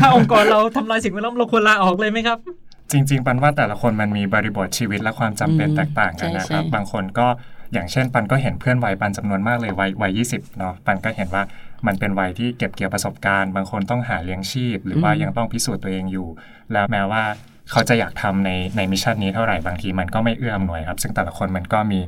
[0.00, 2.38] ถ้าองค์กรเราทำลายสิ่งแวดล้อมเราควรลาออกเลยไหมครับ
[2.92, 7.26] จริง ๆ ปันว่าแต่ละคนมันมีบริบทชีวิตและความจำเป็นอืมแตกต่างกันนะครับใช่ใช่บางคนก็
[7.72, 11.42] อย่างเช่น ปันก็เห็นเพื่อนวัยปันจำนวนมากเลยวัยวัยยี่สิบเนาะปันก็เห็นว่า
[11.86, 16.28] มันเป็นวัยที่เก็บเกี่ยวประสบการณ์ บางคนต้องหาเลี้ยงชีพ หรือว่ายังต้องพิสูจน์ตัวเองอยู่
[16.72, 17.22] แล้วแม้ว่า
[17.70, 22.00] เขาจะอยากทำในใน mission นี้เท่าไหร่บางทีมันก็ไม่เอื้ออำนวยครับ ซึ่งแต่ละคนมันก็มี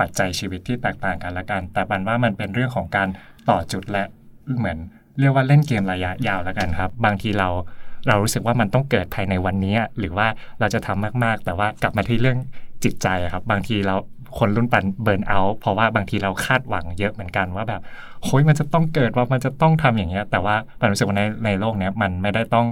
[0.00, 3.08] ปัจจัยชีวิตที่แตกต่างกันละกัน แต่ปันว่ามันเป็นเรื่องของการ
[3.48, 4.04] ต่อจุดและ
[4.58, 4.78] เหมือน
[5.20, 7.48] เรียกว่าเล่นเกมระยะยาวแล้วกันครับ บางทีเรา
[8.08, 10.26] เรารู้สึกว่ามันต้องเกิดภายในวันนี้ หรือว่า
[10.60, 12.38] เราจะทำมาก ๆ แต่ว่ากลับมาที่เรื่อง
[12.84, 13.96] จิตใจครับ บางทีเรา
[14.38, 17.80] คนรุ่นปัน burnout เพราะว่าบางทีเราคาดหวังเยอะเหมือนกันว่าแบบ
[18.24, 22.66] โฮ้ยมันจะต้องเกิดว่ามันจะต้องทำอย่างเงี้ย แต่ว่าปันรู้สึกว่าในในโลกเนี้ยมันไม่ได้ต้อง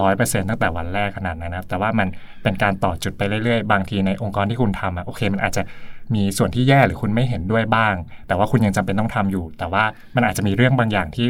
[0.00, 2.08] ร้อยเปอร์เซ็นต์ตั้งแต่วันแรกขนาดนั้นนะแต่ว่ามัน
[2.42, 5.62] เป็นการต่อจุดไปเรื่อยๆ บางทีในองค์กรที่คุณทำอะโอเค มันอาจจะ
[6.14, 7.94] มีส่วนที่แย่หรือคุณไม่เห็นด้วยบ้าง
[8.26, 11.26] แต่ว่าคุณยังจำเป็นต้องทำอยู่ แต่ว่ามันอาจจะมีเรื่องบางอย่างที่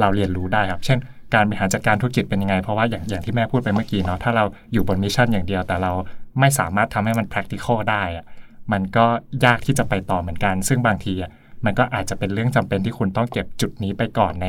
[0.00, 0.98] เราเรียนรู้ได้ครับ เช่น
[1.34, 5.92] การบริหารจัดการธุรกิจเป็นยังไง เพราะว่าอย่างอย่างที่แม่พูดไปเมื่อกี้เนาะ ถ้าเราอยู่บนมิชชั่นอย่างเดียว แต่เรา
[6.40, 8.24] ไม่สามารถทำให้มัน practical ได้อะ
[8.72, 9.06] มันก็
[9.44, 11.30] ยากที่จะไปต่อเหมือนกัน ซึ่งบางทีอะ
[11.64, 14.46] มันก็อาจจะเป็นเรื่องจำเป็นที่คุณต้องเก็บจุดนี้ไปก่อนใน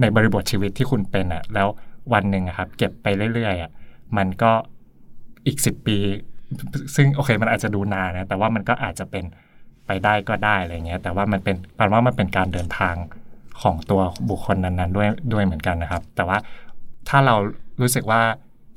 [0.00, 1.68] ในบริบทชีวิตที่คุณเป็นอะแล้ว
[2.12, 3.70] วันหนึ่งครับ เก็บไปเรื่อยๆอะ
[4.16, 4.52] มันก็
[5.46, 5.96] อีกสิบปี
[6.96, 9.24] ซึ่งโอเคมันอาจจะดูนานนะแต่ว่ามันก็อาจจะเป็น
[9.86, 12.94] ไปได้ก็ได้อะไรเงี้ย แต่ว่ามันเป็นแปลว่ามันเป็นการเดินทาง
[13.62, 16.38] ของตัวบุคคลนั้นๆ ด้วยด้วยเหมือนกันนะครับ แต่ว่า
[17.08, 17.34] ถ้าเรา
[17.80, 18.22] รู้สึกว่า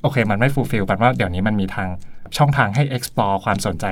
[0.02, 1.90] โอเค มันไม่ฟูลฟิลแปลว่าเดี๋ยวนี้มันมีทาง
[2.38, 3.86] ช่องทางให้ explore ความสนใจ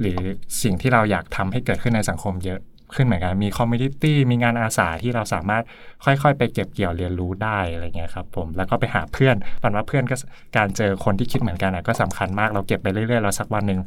[0.00, 0.18] หรือ
[0.62, 2.60] สิ่งที่เราอยากทำให้เกิดขึ้นในสังคมเยอะ
[2.94, 5.62] ขึ้นเหมือนกัน มี community มีงานอาสาที่เราสามารถ
[6.04, 10.16] ค่อยๆ ไปเก็บเกี่ยวเรียนรู้ได้อะไรเงี้ยครับผม แล้วก็ไปหาเพื่อนปันว่าเพื่อนก็
[10.56, 13.80] การเจอคนที่คิดเหมือนกันก็สำคัญมากเราเก็บไปเรื่อยๆเราสักวันหนึ่ง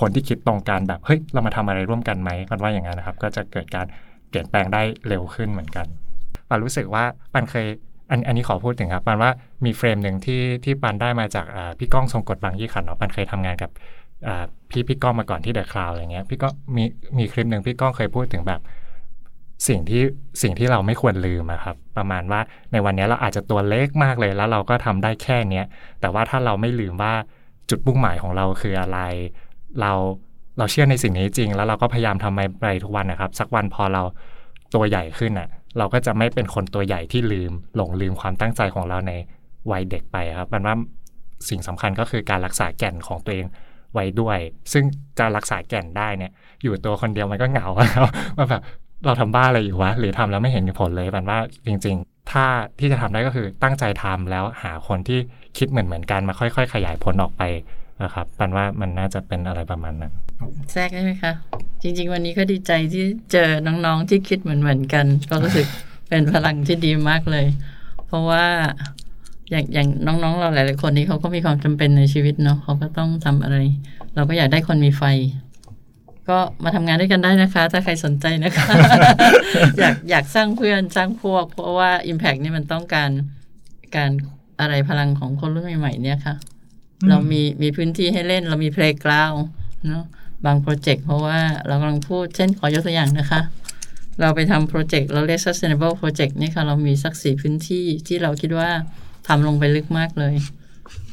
[0.00, 3.86] คนที่คิดตรงกันแบบเฮ้ยเรามาทำอะไรร่วมกันไหมปันว่าอย่างนั้นนะครับ ก็จะเกิดการ
[4.28, 5.86] เปลี่ยนแปลงได้เร็วขึ้นเหมือนกัน
[6.48, 7.66] ปันรู้สึกว่าปันเคย
[8.10, 9.30] อันอันนี้ขอพูดถึงครับปันว่า
[9.64, 11.46] มี frame หนึ่งที่ที่ปันได้มาจาก
[11.78, 13.70] พี่ก้องทรงกฎบางยี่ขันเนาะปันเคยทำงานกับ
[14.70, 16.84] พี่พี่ก้องมาก่อนที่เดอะคลาวอะไรเงี้ยพี่ก็มี
[17.18, 18.60] มีคลิปหนึ่งพี่ก้องเคยพูดถึงแบบ
[19.68, 20.02] สิ่งที่
[20.42, 22.40] สิ่งที่เราไม่ควรลืมครับ ประมาณว่า
[22.72, 25.64] ในวันนี้เราอาจจะตัวเล็กมากเลยแล้วเราก็ทำได้แค่เนี้ย
[26.00, 27.14] แต่ว่าถ้าเราไม่ลืมว่า
[27.70, 28.98] จุดมุ่งหมายของเราคืออะไร
[29.80, 29.92] เรา
[30.58, 34.02] เราเชื่อในสิ่งนี้จริง แล้วเราก็พยายามทำไปทุกวันนะครับ สักวันพอเรา
[34.74, 39.12] ตัวใหญ่ขึ้นอะ เราก็จะไม่เป็นคนตัวใหญ่ที่ลืม หลงลืมความตั้งใจของเราใน
[39.70, 40.76] วัยเด็กไปครับมันว่า
[41.48, 43.46] สิ่งสำคัญก็คือการรักษาแก่นของตัวเอง
[43.94, 44.38] ไว้ด้วย
[44.72, 44.84] ซึ่ง
[45.18, 48.04] จะรักษาแก่นได้เนี่ย อยู่ตัวคนเดียวมันก็เหงาแล้ว
[48.36, 48.62] ว่าแบบ
[49.06, 52.44] เราทำบ้าอะไรอยู่วะหรือทำแล้วไม่เห็นผลเลยมันว่าจริง ๆ ถ้า
[52.78, 55.18] ที่จะทำได้ก็คือตั้งใจทำแล้วหาคนที่
[55.58, 57.42] คิดเหมือนเหมือนกันมาค่อยๆ ขยายผลออกไป
[58.02, 60.12] นะครับปันว่ามันน่าจะเป็นอะไรประมาณนั้น
[60.72, 61.32] แทรกได้ไหมคะ
[61.82, 65.66] จริง ๆ วันนี้ก็ดีใจที่เจอน้องๆที่คิดเหมือนเหมือนกัน ก็รู้สึก
[66.08, 67.46] เป็นพลังที่ดีมากเลย
[68.06, 68.44] เพราะว่า
[69.50, 73.56] อย่างอย่างน้องๆ เราหลาย ๆ คนนี้เขาก็มีความจำเป็นในชีวิตเนาะเขาก็ต้องทำอะไร
[74.14, 75.02] เราก็อยากได้คนมีไฟ
[76.28, 78.66] ก็มาทำงานด้วยกันได้นะคะ ถ้าใครสนใจนะคะ
[79.78, 83.10] อยากอยากสร้างเพื่อนสร้างพวก เพราะว่า Impact นี่มันต้องการ
[83.96, 84.10] การ
[84.60, 86.34] อะไรพลังของคนรุ่นใหม่ ๆ เนี่ยค่ะ
[87.08, 89.32] เรามีมีพื้นที่ให้เล่น เรามีเพลงกราว
[89.86, 90.04] เนาะ
[90.46, 93.40] บางโปรเจกต์เพราะว่าเรากำลังพูดเช่นขอยกตัวอย่างนะคะ
[94.20, 98.70] เราไปทำโปรเจกต์เราเรียก sustainable project นี่ค่ะ เรามีสักสี่พื้นที่ที่เราคิดว่า
[99.28, 100.34] ทำลงไปลึกมากเลย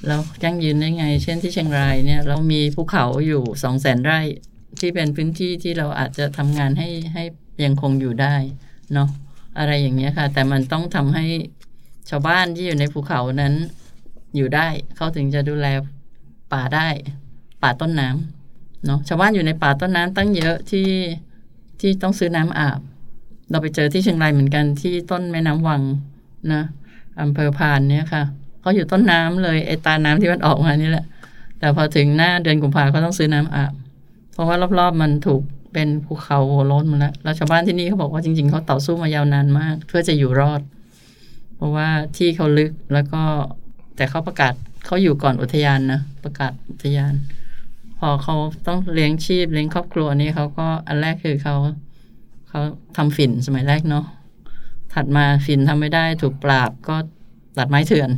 [0.07, 4.19] แล้วยั่งยืนได้ไง เช่นที่เชียงรายเนี่ย เรามีภูเขาอยู่สองแสนไร่
[4.79, 7.23] ที่เป็นพื้นที่ที่เราอาจจะทำงานให้ให้
[7.63, 8.35] ยังคงอยู่ได้
[8.93, 9.09] เนาะ
[9.57, 11.25] อะไรอย่างเงี้ยค่ะ แต่มันต้องทำให้
[12.09, 13.53] ชาวบ้านที่อยู่ในภูเขานั้น
[14.35, 15.67] อยู่ได้เขาถึงจะดูแล
[16.53, 16.87] ป่าได้
[17.63, 20.89] ป่าต้นน้ำเนาะชาวบ้านอยู่ในป่าต้นน้ำตั้งเยอะที่
[21.79, 22.79] ที่ต้องซื้อน้ำอาบ
[23.49, 25.81] เราไปเจอที่เชียงรายเหมือนกันที่ต้นแม่น้ำวัง
[26.53, 26.63] นะ
[27.21, 28.23] อำเภอพานเนี่ยค่ะ
[28.61, 31.05] เขาอยู่ต้นน้ำเลยไอ้ตาน้ำที่มันออกมานี่แหละ
[31.59, 33.73] แต่พอถึงหน้าเดือนกุมภาเขาต้องซื้อน้ำอาบ
[34.33, 35.41] เพราะว่ารอบๆมันถูก
[35.73, 40.61] เป็นภูเขาโล้นมาแล้วแล้วชาวบ้านที่นี่เขาบอกว่าจริง ๆเขาต่อสู้มายาวนานมาก เพื่อจะอยู่รอด
[41.55, 43.21] เพราะว่าที่เขาลึกแล้วก็
[43.95, 44.53] แต่เขาประกาศ
[44.85, 47.13] เขาอยู่ก่อนอุทยานนะประกาศอุทยาน
[47.99, 48.35] พอเขา
[48.67, 51.55] ต้องเลี้ยงชีพเลี้ยงครอบครัวนี่เขาก็อันแรกคือเขา
[52.49, 52.59] เขา
[52.97, 54.05] ทำฝิ่นสมัยแรกเนาะ
[54.95, 56.95] ถัดมาฝิ่นทำไม่ได้ถูกปราบก็
[57.57, 58.09] ตัดไม้เถื่อน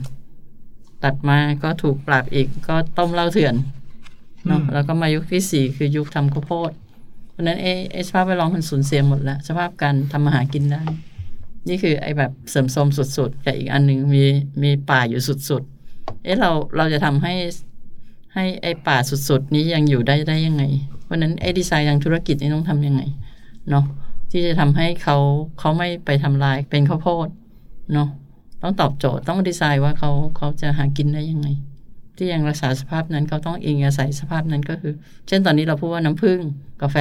[1.04, 3.56] ตัดมาก็ถูกปราบอีกก็ต้มเหล้าเถื่อน
[4.48, 6.72] เนาะแล้วก็มายุคที่สี่คือยุคทำข้าวโพด
[7.32, 10.82] เพราะนั้นเอสภาพไปลองมันสูญเสียหมดแล้วสภาพการทำมาหากินได้
[11.68, 14.24] นี่คือไอ้แบบเสริมโทรมสุดๆกับอีกอันหนึ่งมี
[14.64, 17.34] มีป่าอยู่สุดๆเอ๊ะเราเราจะทำให้
[18.34, 18.98] ให้ไอ้ป่า
[19.30, 20.64] สุดๆ นี้ยังอยู่ได้ได้ยังไง
[21.04, 23.02] เพราะนั้นไอ้ดีไซน์ทางธุรกิจนี่ต้องทำยังไง
[23.70, 23.86] เนาะ
[24.32, 25.18] ที่จะทำให้เขา
[25.60, 27.28] เขาไม่ไปทำลายเป็นข้าวโพด
[27.94, 28.10] เนาะ
[28.62, 31.48] ต้องตอบโจทย์ต้องดีไซน์ว่าเขาเขาจะหากินได้ยังไง
[32.18, 34.94] ที่ยังรักษาสภาพนั้นเขาต้องอิงอาศัยสภาพนั้นก็คือ
[35.28, 36.40] เช่นตอนนี้เราพูดว่าน้ำผึ้ง
[36.82, 36.98] กาแฟ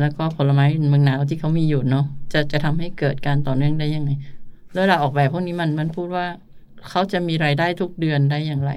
[0.00, 4.10] แล้วก็ผลไม้เมืองหนาวที่เขามีอยู่เนาะจะจะทำให้เกิดการต่อเนื่องได้ยังไง
[4.74, 6.26] แล้วเราออกแบบพวกนี้มันมันพูดว่า
[6.88, 8.72] เขาจะมีรายได้ทุกเดือนได้อย่างไร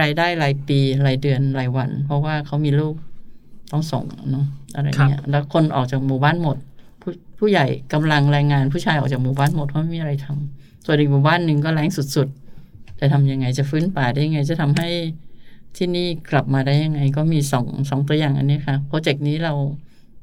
[0.00, 2.94] รายได้รายปีรายเดือนรายวัน เพราะว่าเขามีลูก
[3.72, 6.56] ต้องส่งเนาะ อะไรเงี้ยแล้วคนออกจากหมู่บ้านหมด
[7.02, 14.88] ผู้ผู้ใหญ่กำลังแรงงานผู้ชายออกจากหมู่บ้านหมดเพราะไม่มีอะไรทำส่วนอีกหมู่บ้านหนึ่งก็แรงสุดๆ จะทำยังไงจะฟื้นป่าได้ยังไง จะทำให้
[15.76, 19.54] ที่นี่กลับมาได้ยังไง ก็มีสองสองตัวอย่างอันนี้ค่ะโปรเจกต์นี้เรา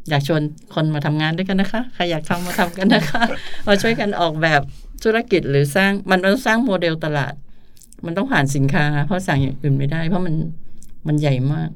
[0.09, 0.41] อยากชวน
[0.75, 3.23] คนมาทำงานด้วยกันนะคะใครอยากทำมาทำกันนะคะ
[3.67, 4.61] มาช่วยกันออกแบบ
[5.03, 7.33] ธุรกิจหรือสร้างมันต้องสร้างโมเดลตลาด
[8.05, 10.35] มันต้องผ่านสินค้า เพราะสั่งอย่างอื่นไม่ได้ เพราะมัน
[11.07, 11.69] มันใหญ่มาก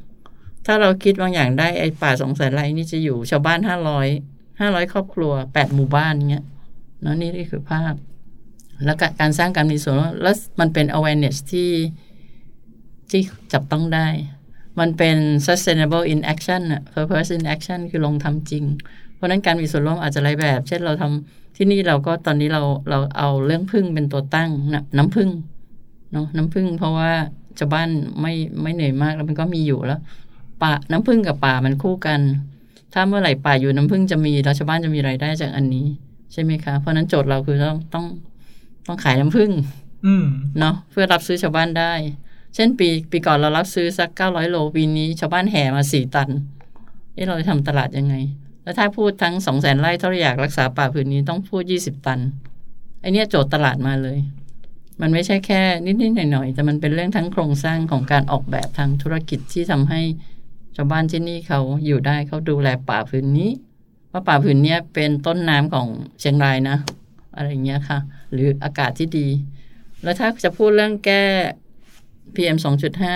[0.65, 4.07] ถ้าเราคิดบางอย่างได้ไอ้ป่าสองแสนไร่นี่จะอยู่ชาวบ้านห้าร้อย
[4.59, 6.45] ห้าร้อยครอบครัวแปดหมู่บ้านเงี้ย
[7.01, 7.93] เนาะนี่นี่คือภาพ
[8.85, 11.71] แล้วการสร้างการมีส่วนแล้วมันเป็น awareness ที่
[13.09, 13.21] ที่
[13.53, 14.07] จับต้องได้
[14.79, 18.63] มันเป็น sustainable in action อะ purpose in action คือลงทำจริง
[19.15, 25.29] เพราะนั้นการมีส่วนร่วมอาจจะหลายแบบ เช่นเราทำที่นี่เราก็ตอนนี้เราเราเอาเรื่องพึ่งเป็นตัวตั้งนะน้ำพึ่ง
[26.11, 27.11] เนาะน้ำพึ่งเพราะว่า
[27.59, 27.89] ชาวบ้าน
[28.21, 29.99] ไม่ไม่เหนื่อยมากแล้วมันก็มีอยู่แล้ว
[30.61, 32.21] ป่าน้ำพึ่งกับป่ามันคู่กัน
[32.93, 35.85] ถ้าเมื่อไหร่ป่าอยู่น้ำพึ่งจะมีแล้วชาวบ้านจะมีรายได้จากอันนี้
[36.33, 38.05] ใช่ไหมคะ เพราะนั้นโจทย์เราคือต้องต้อง
[38.87, 39.51] ต้องขายน้ำพึ่ง
[40.59, 41.93] เนาะเพื่อรับซื้อชาวบ้านได้
[42.55, 46.29] เช่นปีปีก่อนเรารับซื้อสักเก้าร้อยโลปีนี้ชาวบ้านแห่มาสี่ตัน
[47.13, 48.15] เอ๊ะเราจะทำตลาดยังไง
[48.63, 52.19] แล้วถ้าพูดทั้งสองแสนไร่ถ้าเราอยากรักษาป่าผืนนี้ต้องพูดยี่สิบตัน
[53.01, 54.17] ไอเนี้ยโจทย์ตลาดมาเลย
[55.01, 60.01] มันไม่ใช่แค่นิดๆหน่อยๆแต่มันเป็นเรื่องทั้งโครงสร้างของการออกแบบทางธุรกิจที่ทำให้
[60.75, 63.51] ชาวบ้านที่นี่เขาอยู่ได้เขาดูแลป่าผืนนี้
[64.11, 65.87] ว่าป่าผืนนี้เป็นต้นน้ำของ
[66.19, 66.77] เชียงรายนะ
[67.35, 67.99] อะไรเงี้ยค่ะ
[68.31, 69.27] หรืออากาศที่ดี
[70.03, 71.23] แล้วถ้าจะพูดเรื่องแก้
[72.35, 72.57] PM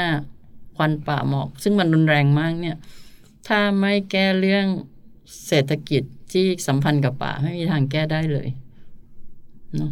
[0.07, 2.77] 2.5 ควันป่าหมอก ซึ่งมันรุนแรงมากเนี่ย
[3.47, 4.65] ถ้าไม่แก้เรื่อง
[5.47, 8.47] เศรษฐกิจที่สัมพันธ์กับป่าไม่มีทางแก้ได้เลย
[9.77, 9.91] เนาะ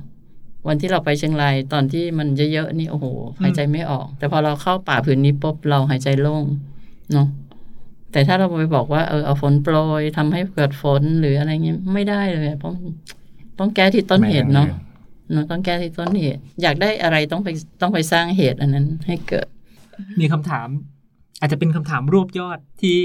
[0.68, 3.06] วันที่เราไปเชียงรายตอนที่มันเยอะๆนี่โอ้โห
[3.42, 6.46] หายใจไม่ออก แต่พอเราเข้าป่าผืนนี้ปุ๊บเราหายใจโล่ง
[7.14, 7.28] เนาะ
[8.12, 12.74] แต่ถ้าเราไปบอกว่าเออเอาฝนโปรยทำให้เกิดฝนหรืออะไรเงี้ยไม่ได้เลยเพราะ
[13.60, 14.68] ต้องแก้ที่ต้นเหตุเนาะ
[15.32, 17.50] เนาะต้องแก้ที่ต้นเหตุ อยากได้อะไรต้องไป
[17.82, 19.48] ต้องไปสร้างเหตุอันนั้นให้เกิด
[20.20, 20.68] มีคำถาม
[21.40, 22.98] อาจจะเป็นคำถามรวบยอดที่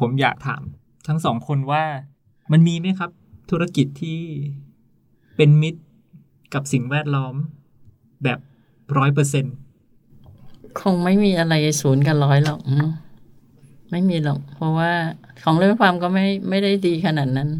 [0.00, 0.62] ผมอยากถาม
[1.08, 1.84] ทั้งสองคนว่า
[2.52, 3.10] มันมีไหมครับ
[3.50, 4.20] ธุรกิจที่
[5.36, 5.80] เป็นมิตร
[6.54, 7.34] กับสิ่งแวดล้อม
[8.24, 8.38] แบบ
[8.96, 9.44] ร้อยเปอร์เซ็น
[10.80, 12.92] คงไม่มีอะไรศูนย์กับร้อยหรอกเนาะ
[13.90, 14.90] ไม่มีหรอก เพราะว่า
[15.44, 17.50] ของเรื่องความก็ไม่ไม่ได้ดีขนาดนั้น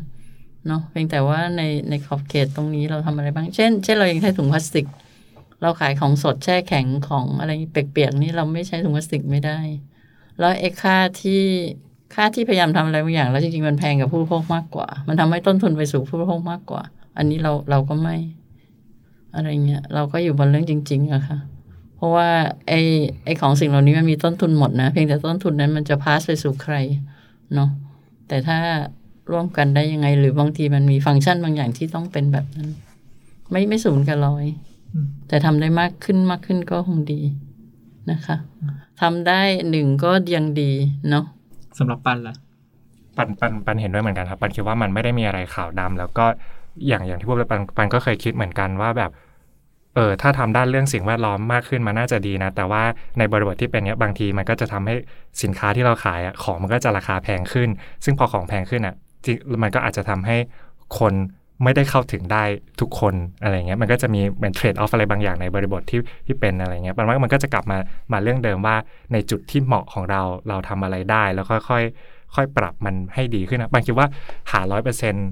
[0.67, 4.87] เนาะเพียงแต่ว่าในในขอบเขตตรงนี้เราทำอะไรบ้าง เช่น เช่นเรายังใช้ถุงพลาสติก
[5.63, 9.59] เราขายของสดแช่แข็งของอะไรเปียกๆนี่เราไม่ใช้ถุงพลาสติกไม่ได้
[10.39, 11.43] แล้วไอ้ค่าที่
[12.15, 16.83] ค่าที่พยายามทำอะไรบางอย่าง แล้วจริงๆมันแพงกับผู้บริโภคมากกว่า มันทำให้ต้นทุนไปสู่ผู้บริโภคมากกว่า
[17.17, 18.17] อันนี้เราเราก็ไม่
[19.35, 21.39] อะไรเงี้ยเราก็อยู่บนเรื่องจริงๆอะค่ะ
[21.97, 22.29] เพราะว่า
[22.69, 22.81] ไอ้
[23.25, 26.75] ไอ้ของสิ่งเหล่านี้มันมีต้นทุนหมดนะ เพียงแต่ต้นทุนนั้นมันจะพาสไปสู่ใคร
[27.55, 27.71] เนาะ
[28.29, 28.59] แต่ถ้า
[29.31, 32.69] ร่วมกันได้ยังไง หรือบางทีมันมีฟังก์ชันบางอย่างที่ต้องเป็นแบบนั้น
[33.51, 34.47] ไม่ไม่ศูนย์กับร้อย
[35.29, 37.21] แต่ทำได้มากขึ้นมากขึ้นก็คงดี
[38.11, 38.37] นะคะ
[39.01, 40.73] ทำได้หนึ่งก็ยังดี
[41.11, 41.25] เนาะ
[41.79, 42.35] สำหรับปันล่ะ
[43.17, 46.27] ปันปันปันเห็นด้วยเหมือนกันครับปันคิดว่ามันไม่ได้มีอะไรขาวดำแล้วก็
[46.87, 49.11] อย่างอย่างที่พูดไปปันปันก็เคยคิดเหมือนกันว่าแบบ
[49.97, 52.83] เออถ้าทำด้านเรื่องสิ่งแวดล้อมมากขึ้นมันน่าจะดีนะ แต่ว่า
[53.19, 54.95] ในบริบทที่เป็นเนี้ยบางทีมันก็จะทำให้
[55.43, 57.69] สินค้าที่เราขายอะของมันก็จะราคาแพงขึ้น
[58.05, 58.95] ซึ่งพอของแพงขึ้นอะ
[59.63, 60.37] มันก็อาจจะทำให้
[60.99, 61.15] คน
[61.65, 62.45] ไม่ได้เข้าถึงได้
[62.81, 67.79] ทุกคนอะไรเงี้ยมันก็จะมีเหมือนเทรดออฟอะไรบางอย่างในบริบทที่ที่เป็นอะไรเงี้ยปันว่ามันก็จะกลับมา
[68.13, 68.77] มาเรื่องเดิมว่า
[69.13, 74.09] ในจุดที่เหมาะของเราเราทำอะไรได้แล้วค่อยๆค่อยปรับมันให้ดีขึ้นนะปันคิดว่า
[74.53, 75.27] หาร้อยเปอร์เซ็นต์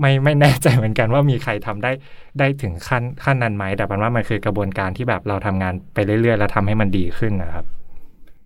[0.00, 1.92] ไม่ไม่แน่ใจเหมือนกันว่ามีใครทำได้
[2.38, 7.64] ได้ถึงขั้นขั้นนั้นไหมแต่ปันว่ามันคือกระบวนการที่แบบเราทำงานไปเรื่อยๆ แล้วทำให้มันดีขึ้นนะครับ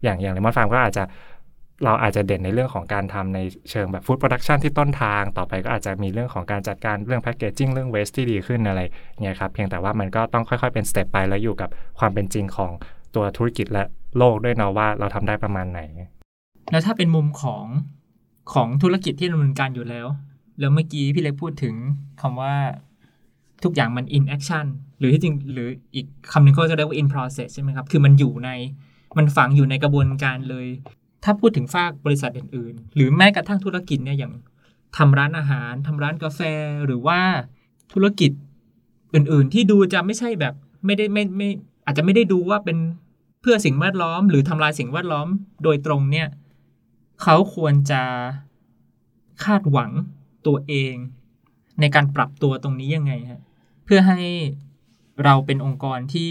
[0.04, 1.04] อย่างอย่างเลมอนฟาร์มก็อาจจะ
[1.84, 3.38] เราอาจจะเด่นในเรื่องของการทำใน
[3.70, 8.80] เชิงแบบ food production ที่ต้นทาง ต่อไปก็อาจจะมีเรื่องของการจัดการเรื่อง packaging เรื่อง waste ที่ดีขึ้นอะไร
[9.22, 12.72] เงี้ยครับเพียงแต่ว่ามันก็ต้องค่อยๆเป็น step ไปแล้วอยู่กับความเป็นจริงของ
[13.14, 13.82] ตัวธุรกิจและ
[14.18, 15.80] โลกด้วยเนาะว่าเราทำได้ประมาณไหน
[16.70, 17.64] แล้วถ้าเป็นมุมของ
[18.52, 20.06] ของธุรกิจที่ดำเนินการอยู่แล้ว
[20.60, 21.74] แล้วเมื่อกี้พี่เล็กพูดถึง
[22.20, 22.54] คำว่า
[23.64, 24.66] ทุกอย่างมัน in action
[24.98, 28.50] หรือที่จริงหรืออีกคำหนึ่งเขาจะเรียกว่า in process ใช่ไหมครับ คือมันอยู่ใน
[29.18, 30.66] มันฝังอยู่ในกระบวนการเลย
[31.24, 34.32] ถ้าพูดถึงฝากบริษัทอื่นๆ หรือแม้กระทั่งธุรกิจเนี่ยอย่าง
[34.96, 36.40] ทำร้านอาหารทำร้านกาแฟ
[36.86, 37.20] หรือว่า
[37.92, 38.30] ธุรกิจ
[39.14, 40.54] อื่นๆ ที่ดูจะไม่ใช่แบบ
[40.86, 41.48] ไม่ได้ไม่ไม่
[41.86, 42.78] อาจจะไม่ได้ดูว่าเป็น
[43.40, 45.28] เพื่อสิ่งแวดล้อม หรือทำลายสิ่งแวดล้อม
[45.62, 46.28] โดยตรงเนี่ย
[47.22, 48.02] เขาควรจะ
[49.44, 49.90] คาดหวัง
[50.48, 50.94] ตัวเอง
[51.80, 53.40] ในการปรับตัวตรงนี้ยังไงฮะ
[53.84, 54.20] เพื่อให้
[55.24, 56.30] เราเป็นองค์กรที่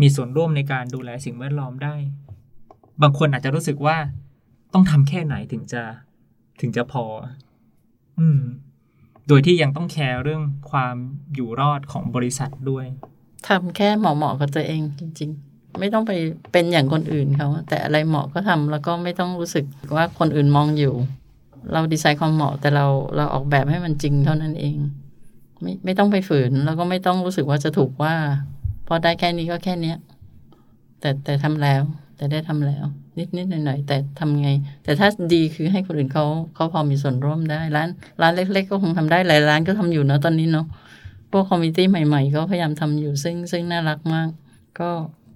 [0.00, 1.94] มีส่วนร่วมในการดูแลสิ่งแวดล้อมได้
[3.02, 3.96] บางคนอาจจะรู้สึกว่า
[4.72, 5.82] ต้องทำแค่ไหนถึงจะ
[6.60, 7.04] ถึงจะพอ
[8.18, 8.40] อืม
[9.28, 10.96] โดยที่ยังต้องแคร์เรื่องความ
[11.34, 12.86] อยู่รอดของบริษัทด้วย
[13.48, 16.12] ทำแค่เหมาะๆกับตัวเองจริง ๆ ไม่ต้องไป
[16.52, 19.64] เป็นอย่างคนอื่นเขาแต่อะไรเหมาะก็ทำแล้วก็ไม่ต้องรู้สึก
[19.96, 20.94] ว่าคนอื่นมองอยู่
[21.72, 24.76] เราดีไซน์ความเหมาะ แต่เราเราออกแบบให้มันจริงเท่านั้นเอง
[25.62, 28.14] ไม่ไม่ต้องไปฝืน แล้วก็ไม่ต้องรู้สึกว่าจะถูกว่า
[28.86, 29.96] พอได้แค่นี้ก็แค่เนี้ย
[31.00, 31.82] แต่แต่ทำแล้ว
[32.16, 32.84] แต่ได้ทำแล้ว
[33.18, 34.48] นิดนิดหน่อยหน่อยแต่ทำไง
[34.84, 37.88] แต่ถ้าดีคือให้คนอื่นเขาเขาพอมีส่วนร่วมได้ร้าน
[38.22, 40.66] ร้านเล็ก ๆ ก็คงทำได้หลายร้านก็ทำอยู่เนะตอนนี้เนาะ
[41.32, 44.28] พวกคอมมิตี้ใหม่ๆก็พยายามทำอยู่ซึ่งซึ่งน่ารักมาก
[44.80, 44.90] ก็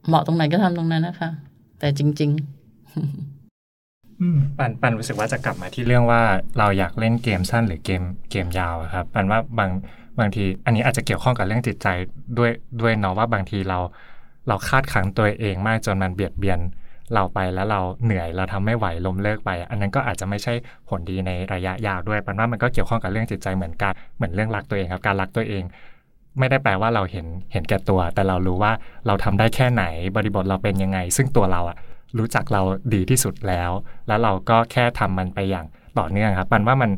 [0.06, 1.30] เหมาะตรงไหนก็ทำตรงนั้นนะคะ
[1.78, 2.30] แต่จริง
[2.92, 3.12] อืม
[4.58, 6.22] ปันปันรู้สึกว่าจะกลับมาที่เรื่องว่า
[6.58, 9.70] เราอยากเล่นเกมสั้นหรือเกมเกมยาวครับปันว่าบาง
[10.18, 11.88] บางทีอันนี้อาจจะเกี่ยวข้องกับเรื่องจิตใจ
[12.38, 12.50] ด้วย
[12.80, 13.78] ด้วยเนาะว่าบางทีเรา
[14.48, 16.58] เราคาดขังตัวเองมากจนมันเบียดเบียน
[17.14, 20.52] เราไปแล้วเราเหนื่อยเราทำไม่ไหวล้มเลิกไป อันนั้นก็อาจจะไม่ใช่
[20.88, 25.62] ผลดีในระยะยาวด้วยปันว่ามันก็เกี่ยวข้องกับเรื่องจิตใจเหมือนกันเหมือนเรื่องรักตัวเองครับการรักตัวเอง
[26.38, 28.72] ไม่ได้แปลว่าเราเห็นเห็นแก่ตัว แต่เรารู้ว่า
[29.06, 29.84] เราทำได้แค่ไหน
[30.16, 31.76] บริบทเราเป็นยังไง ซึ่งตัวเราอะ
[32.18, 32.62] รู้จักเรา
[32.94, 33.70] ดีที่สุดแล้ว
[34.08, 35.66] แล้วเราก็แค่ทำมันไปอย่าง
[35.98, 36.90] ต่อเนื่องครับปันว่ามัน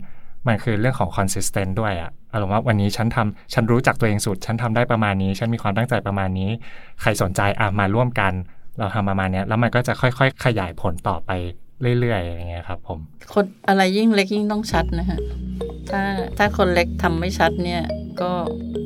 [0.47, 6.51] มันคือเรื่องของ consistent ด้วยอะอารมณ์ว่าวันนี้ฉันทำฉันรู้จักตัวเองสุด ฉันทำได้ประมาณนี้ ฉันมีความตั้งใจประมาณนี้
[7.03, 8.33] ใครสนใจอะมาร่วมกัน
[8.79, 11.31] เราทำประมาณเนี้ยแล้วมันก็จะค่อย ๆ ขยายผลต่อไป
[12.01, 12.99] เรื่อยๆอย่างเงี้ยครับผม
[13.33, 15.19] คนอะไรยิ่งเล็กยิ่งต้องชัดนะฮะ
[15.91, 16.03] ถ้า
[16.39, 17.83] ถ้าคนเล็กทำไม่ชัดเนี่ย
[18.21, 18.31] ก็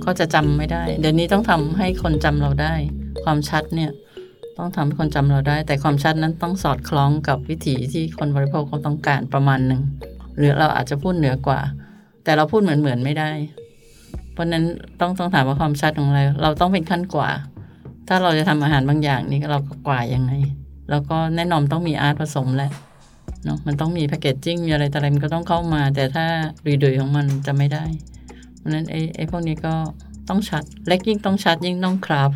[0.05, 2.75] ก็จะจำไม่ได้ เดี๋ยวนี้ต้องทำให้คนจำเราได้
[3.25, 3.91] ความชัดเนี่ย
[4.61, 9.83] ต้องทำให้คนจำเราได้ แต่ความชัดนั้นต้องสอดคล้องกับวิถีที่คนบริโภคเขาต้องการประมาณหนึ่ง
[10.37, 11.61] หรือเราอาจจะพูดเหนือกว่า
[12.25, 13.31] แต่เราพูดเหมือนเหมือนไม่ได้
[14.33, 14.65] เพราะนั้น
[15.01, 17.31] ต้องต้องถามว่าความชัดของเราเราต้องเป็นขั้นกว่า
[18.09, 20.33] ถ้าเราจะทำอาหารบางอย่างนี่เราก็กว่ายังไง
[20.91, 22.71] แล้วก็แน่นอนต้องมีอาร์ตผสมแหละ
[23.45, 26.27] เนาะมันต้องมีแพคเกจจิ้งมีอะไรแต่อะไรมันก็ต้องเข้ามา แต่ถ้า
[26.67, 27.85] รีดยของมันจะไม่ได้
[28.57, 29.75] เพราะนั้นไอ้ไอ้พวกนี้ก็
[30.29, 32.31] ต้องชัด เล็กยิ่งต้องชัดยิ่งต้องคราฟ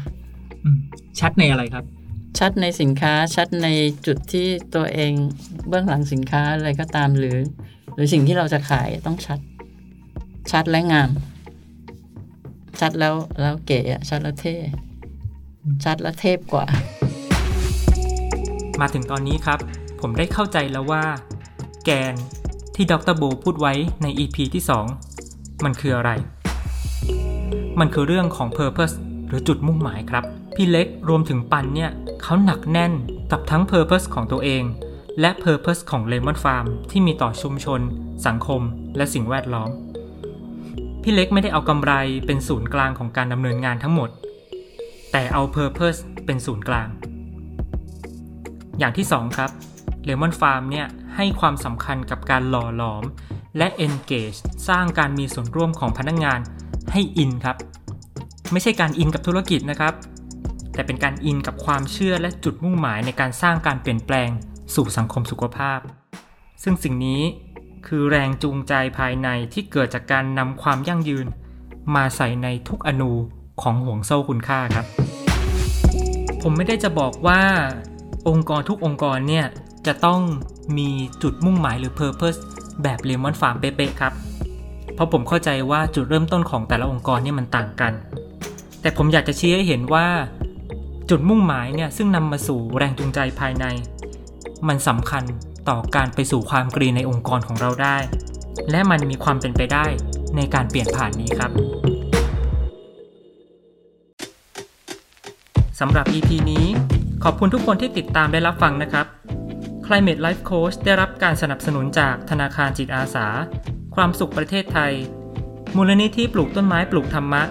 [1.21, 1.85] ชัดในอะไรครับ
[2.39, 3.69] ชัดในสินค้าชัดใน
[4.07, 5.13] จุดที่ตัวเอง
[5.69, 7.39] เบื้องหลังสินค้าอะไรก็ตามหรือ
[7.95, 9.39] หรือสิ่งที่เราจะขายต้องชัด
[10.53, 11.11] ชัดและงาม
[12.81, 14.57] ชัดแล้วแล้วเก๋อะชัดแล้วเท่
[15.85, 16.67] ชัดแล้วเทพกว่า
[18.81, 19.59] มาถึงตอนนี้ครับ
[20.01, 21.05] ผมได้เข้าใจแล้วว่า
[21.85, 22.15] แกน
[22.75, 24.63] ที่ดรโบพูดไว้ใน EP ที่
[25.13, 26.11] 2 มันคืออะไร
[27.81, 28.95] มันคือเรื่องของ Purpose
[29.29, 31.91] หรือจุดมุ่งหมายครับ พี่เล็กรวมถึงปันเนี่ย
[32.23, 32.93] เขาหนักแน่น
[33.31, 34.65] กับทั้ง Purpose ของตัวเอง
[35.21, 37.81] และ Purpose ของ Lemon Farm ที่มีต่อชุมชน
[38.27, 38.61] สังคม
[38.97, 39.71] และสิ่งแวดล้อม
[41.03, 41.93] พี่เล็กไม่ได้เอากำไร
[42.27, 44.11] เป็นศูนย์กลางของการดำเนินงานทั้งหมด
[45.13, 46.89] แต่เอา Purpose เป็นศูนย์กลาง
[48.79, 49.51] อย่างที่ 2 ครับ
[50.09, 50.87] Lemon Farm เนี่ย
[51.17, 53.05] ให้ความสำคัญกับการหล่อหลอม
[53.59, 54.39] และ engage
[54.69, 56.41] สร้างการมีส่วนร่วมของพนักงงาน
[56.93, 57.57] ให้อินครับ
[58.53, 59.95] ไม่ใช่การอินกับธุรกิจนะครับ
[60.75, 64.31] แต่เป็นการอินกับความเชื่อและจุดมุ่งหมายในการสร้างการเปลี่ยนแปลง
[64.75, 65.79] สู่สังคมสุขภาพ
[66.63, 67.23] ซึ่งสิ่งนี้
[67.87, 71.27] คือแรงจูงใจภายในที่เกิดจากการนำความยั่งยืน
[71.95, 73.13] มาใส่ในทุกอนู
[73.63, 74.87] ของห่วงโซ่คุณค่าครับ
[76.43, 77.43] ผมไม่ได้จะบอกว่า
[78.29, 79.47] องค์กรทุกองค์กรเนี่ย
[79.87, 80.21] จะต้อง
[80.79, 80.89] มี
[81.23, 82.41] จุดมุ่งหมายหรือ Purpose
[82.83, 84.13] แบบ Lemon Farm เป๊ะๆครับ
[84.95, 87.93] เพราะผมเข้าใจว่าจุดเริ่มต้นของแต่ละองค์กรเนี่ยมันต่างกัน
[88.81, 90.07] แต่ผมอยากจะชี้ให้เห็นว่า
[91.11, 93.65] จุดมุ่งหมายเนี่ยซึ่งนำมาสู่แรงจูงใจภายใน
[94.69, 95.25] มันสำคัญ
[95.69, 97.97] ต่อการไปสู่ความกรีในองค์กรของเราได้
[98.71, 99.87] และมันมีความเป็นไปได้
[100.37, 101.51] ในการเปลี่ยนผ่านนี้ครับ
[105.81, 106.67] สำหรับ EP นี้
[107.25, 109.07] ขอบคุณทุกคนที่ติดตามได้รับฟังนะครับ
[109.87, 113.27] Climate Life Coach ได้รับการสนับสนุนจากธนาคารจิตอาสา
[113.95, 114.93] ความสุขประเทศไทย
[115.77, 117.43] มูลนิธิปลูกต้นไม้ปลูกธรรมะ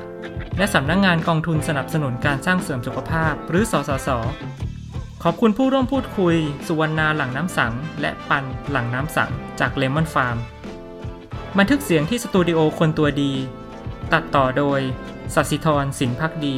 [0.58, 4.10] และสำนักงงานกองทุนสนับสนุนการสร้างเสริมสุขภาพ หรือ สสส
[5.24, 6.36] ขอบคุณผู้ร่วมพูดคุย
[6.68, 10.38] สุวรรณาหลังน้ำสัง และปันหลังน้ำสัง จากเลมอนฟาร์ม
[11.58, 13.32] บันทึกเสียงที่สตูดิโอคนตัวดี
[14.14, 14.80] ตัดต่อโดย
[15.36, 16.58] สัสิธรสินพักดี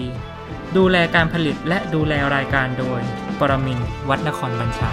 [0.78, 3.02] ดูแลการผลิตและดูแลรายการโดย
[3.40, 3.80] ปรมิน
[4.10, 4.92] วัดนครบัญชา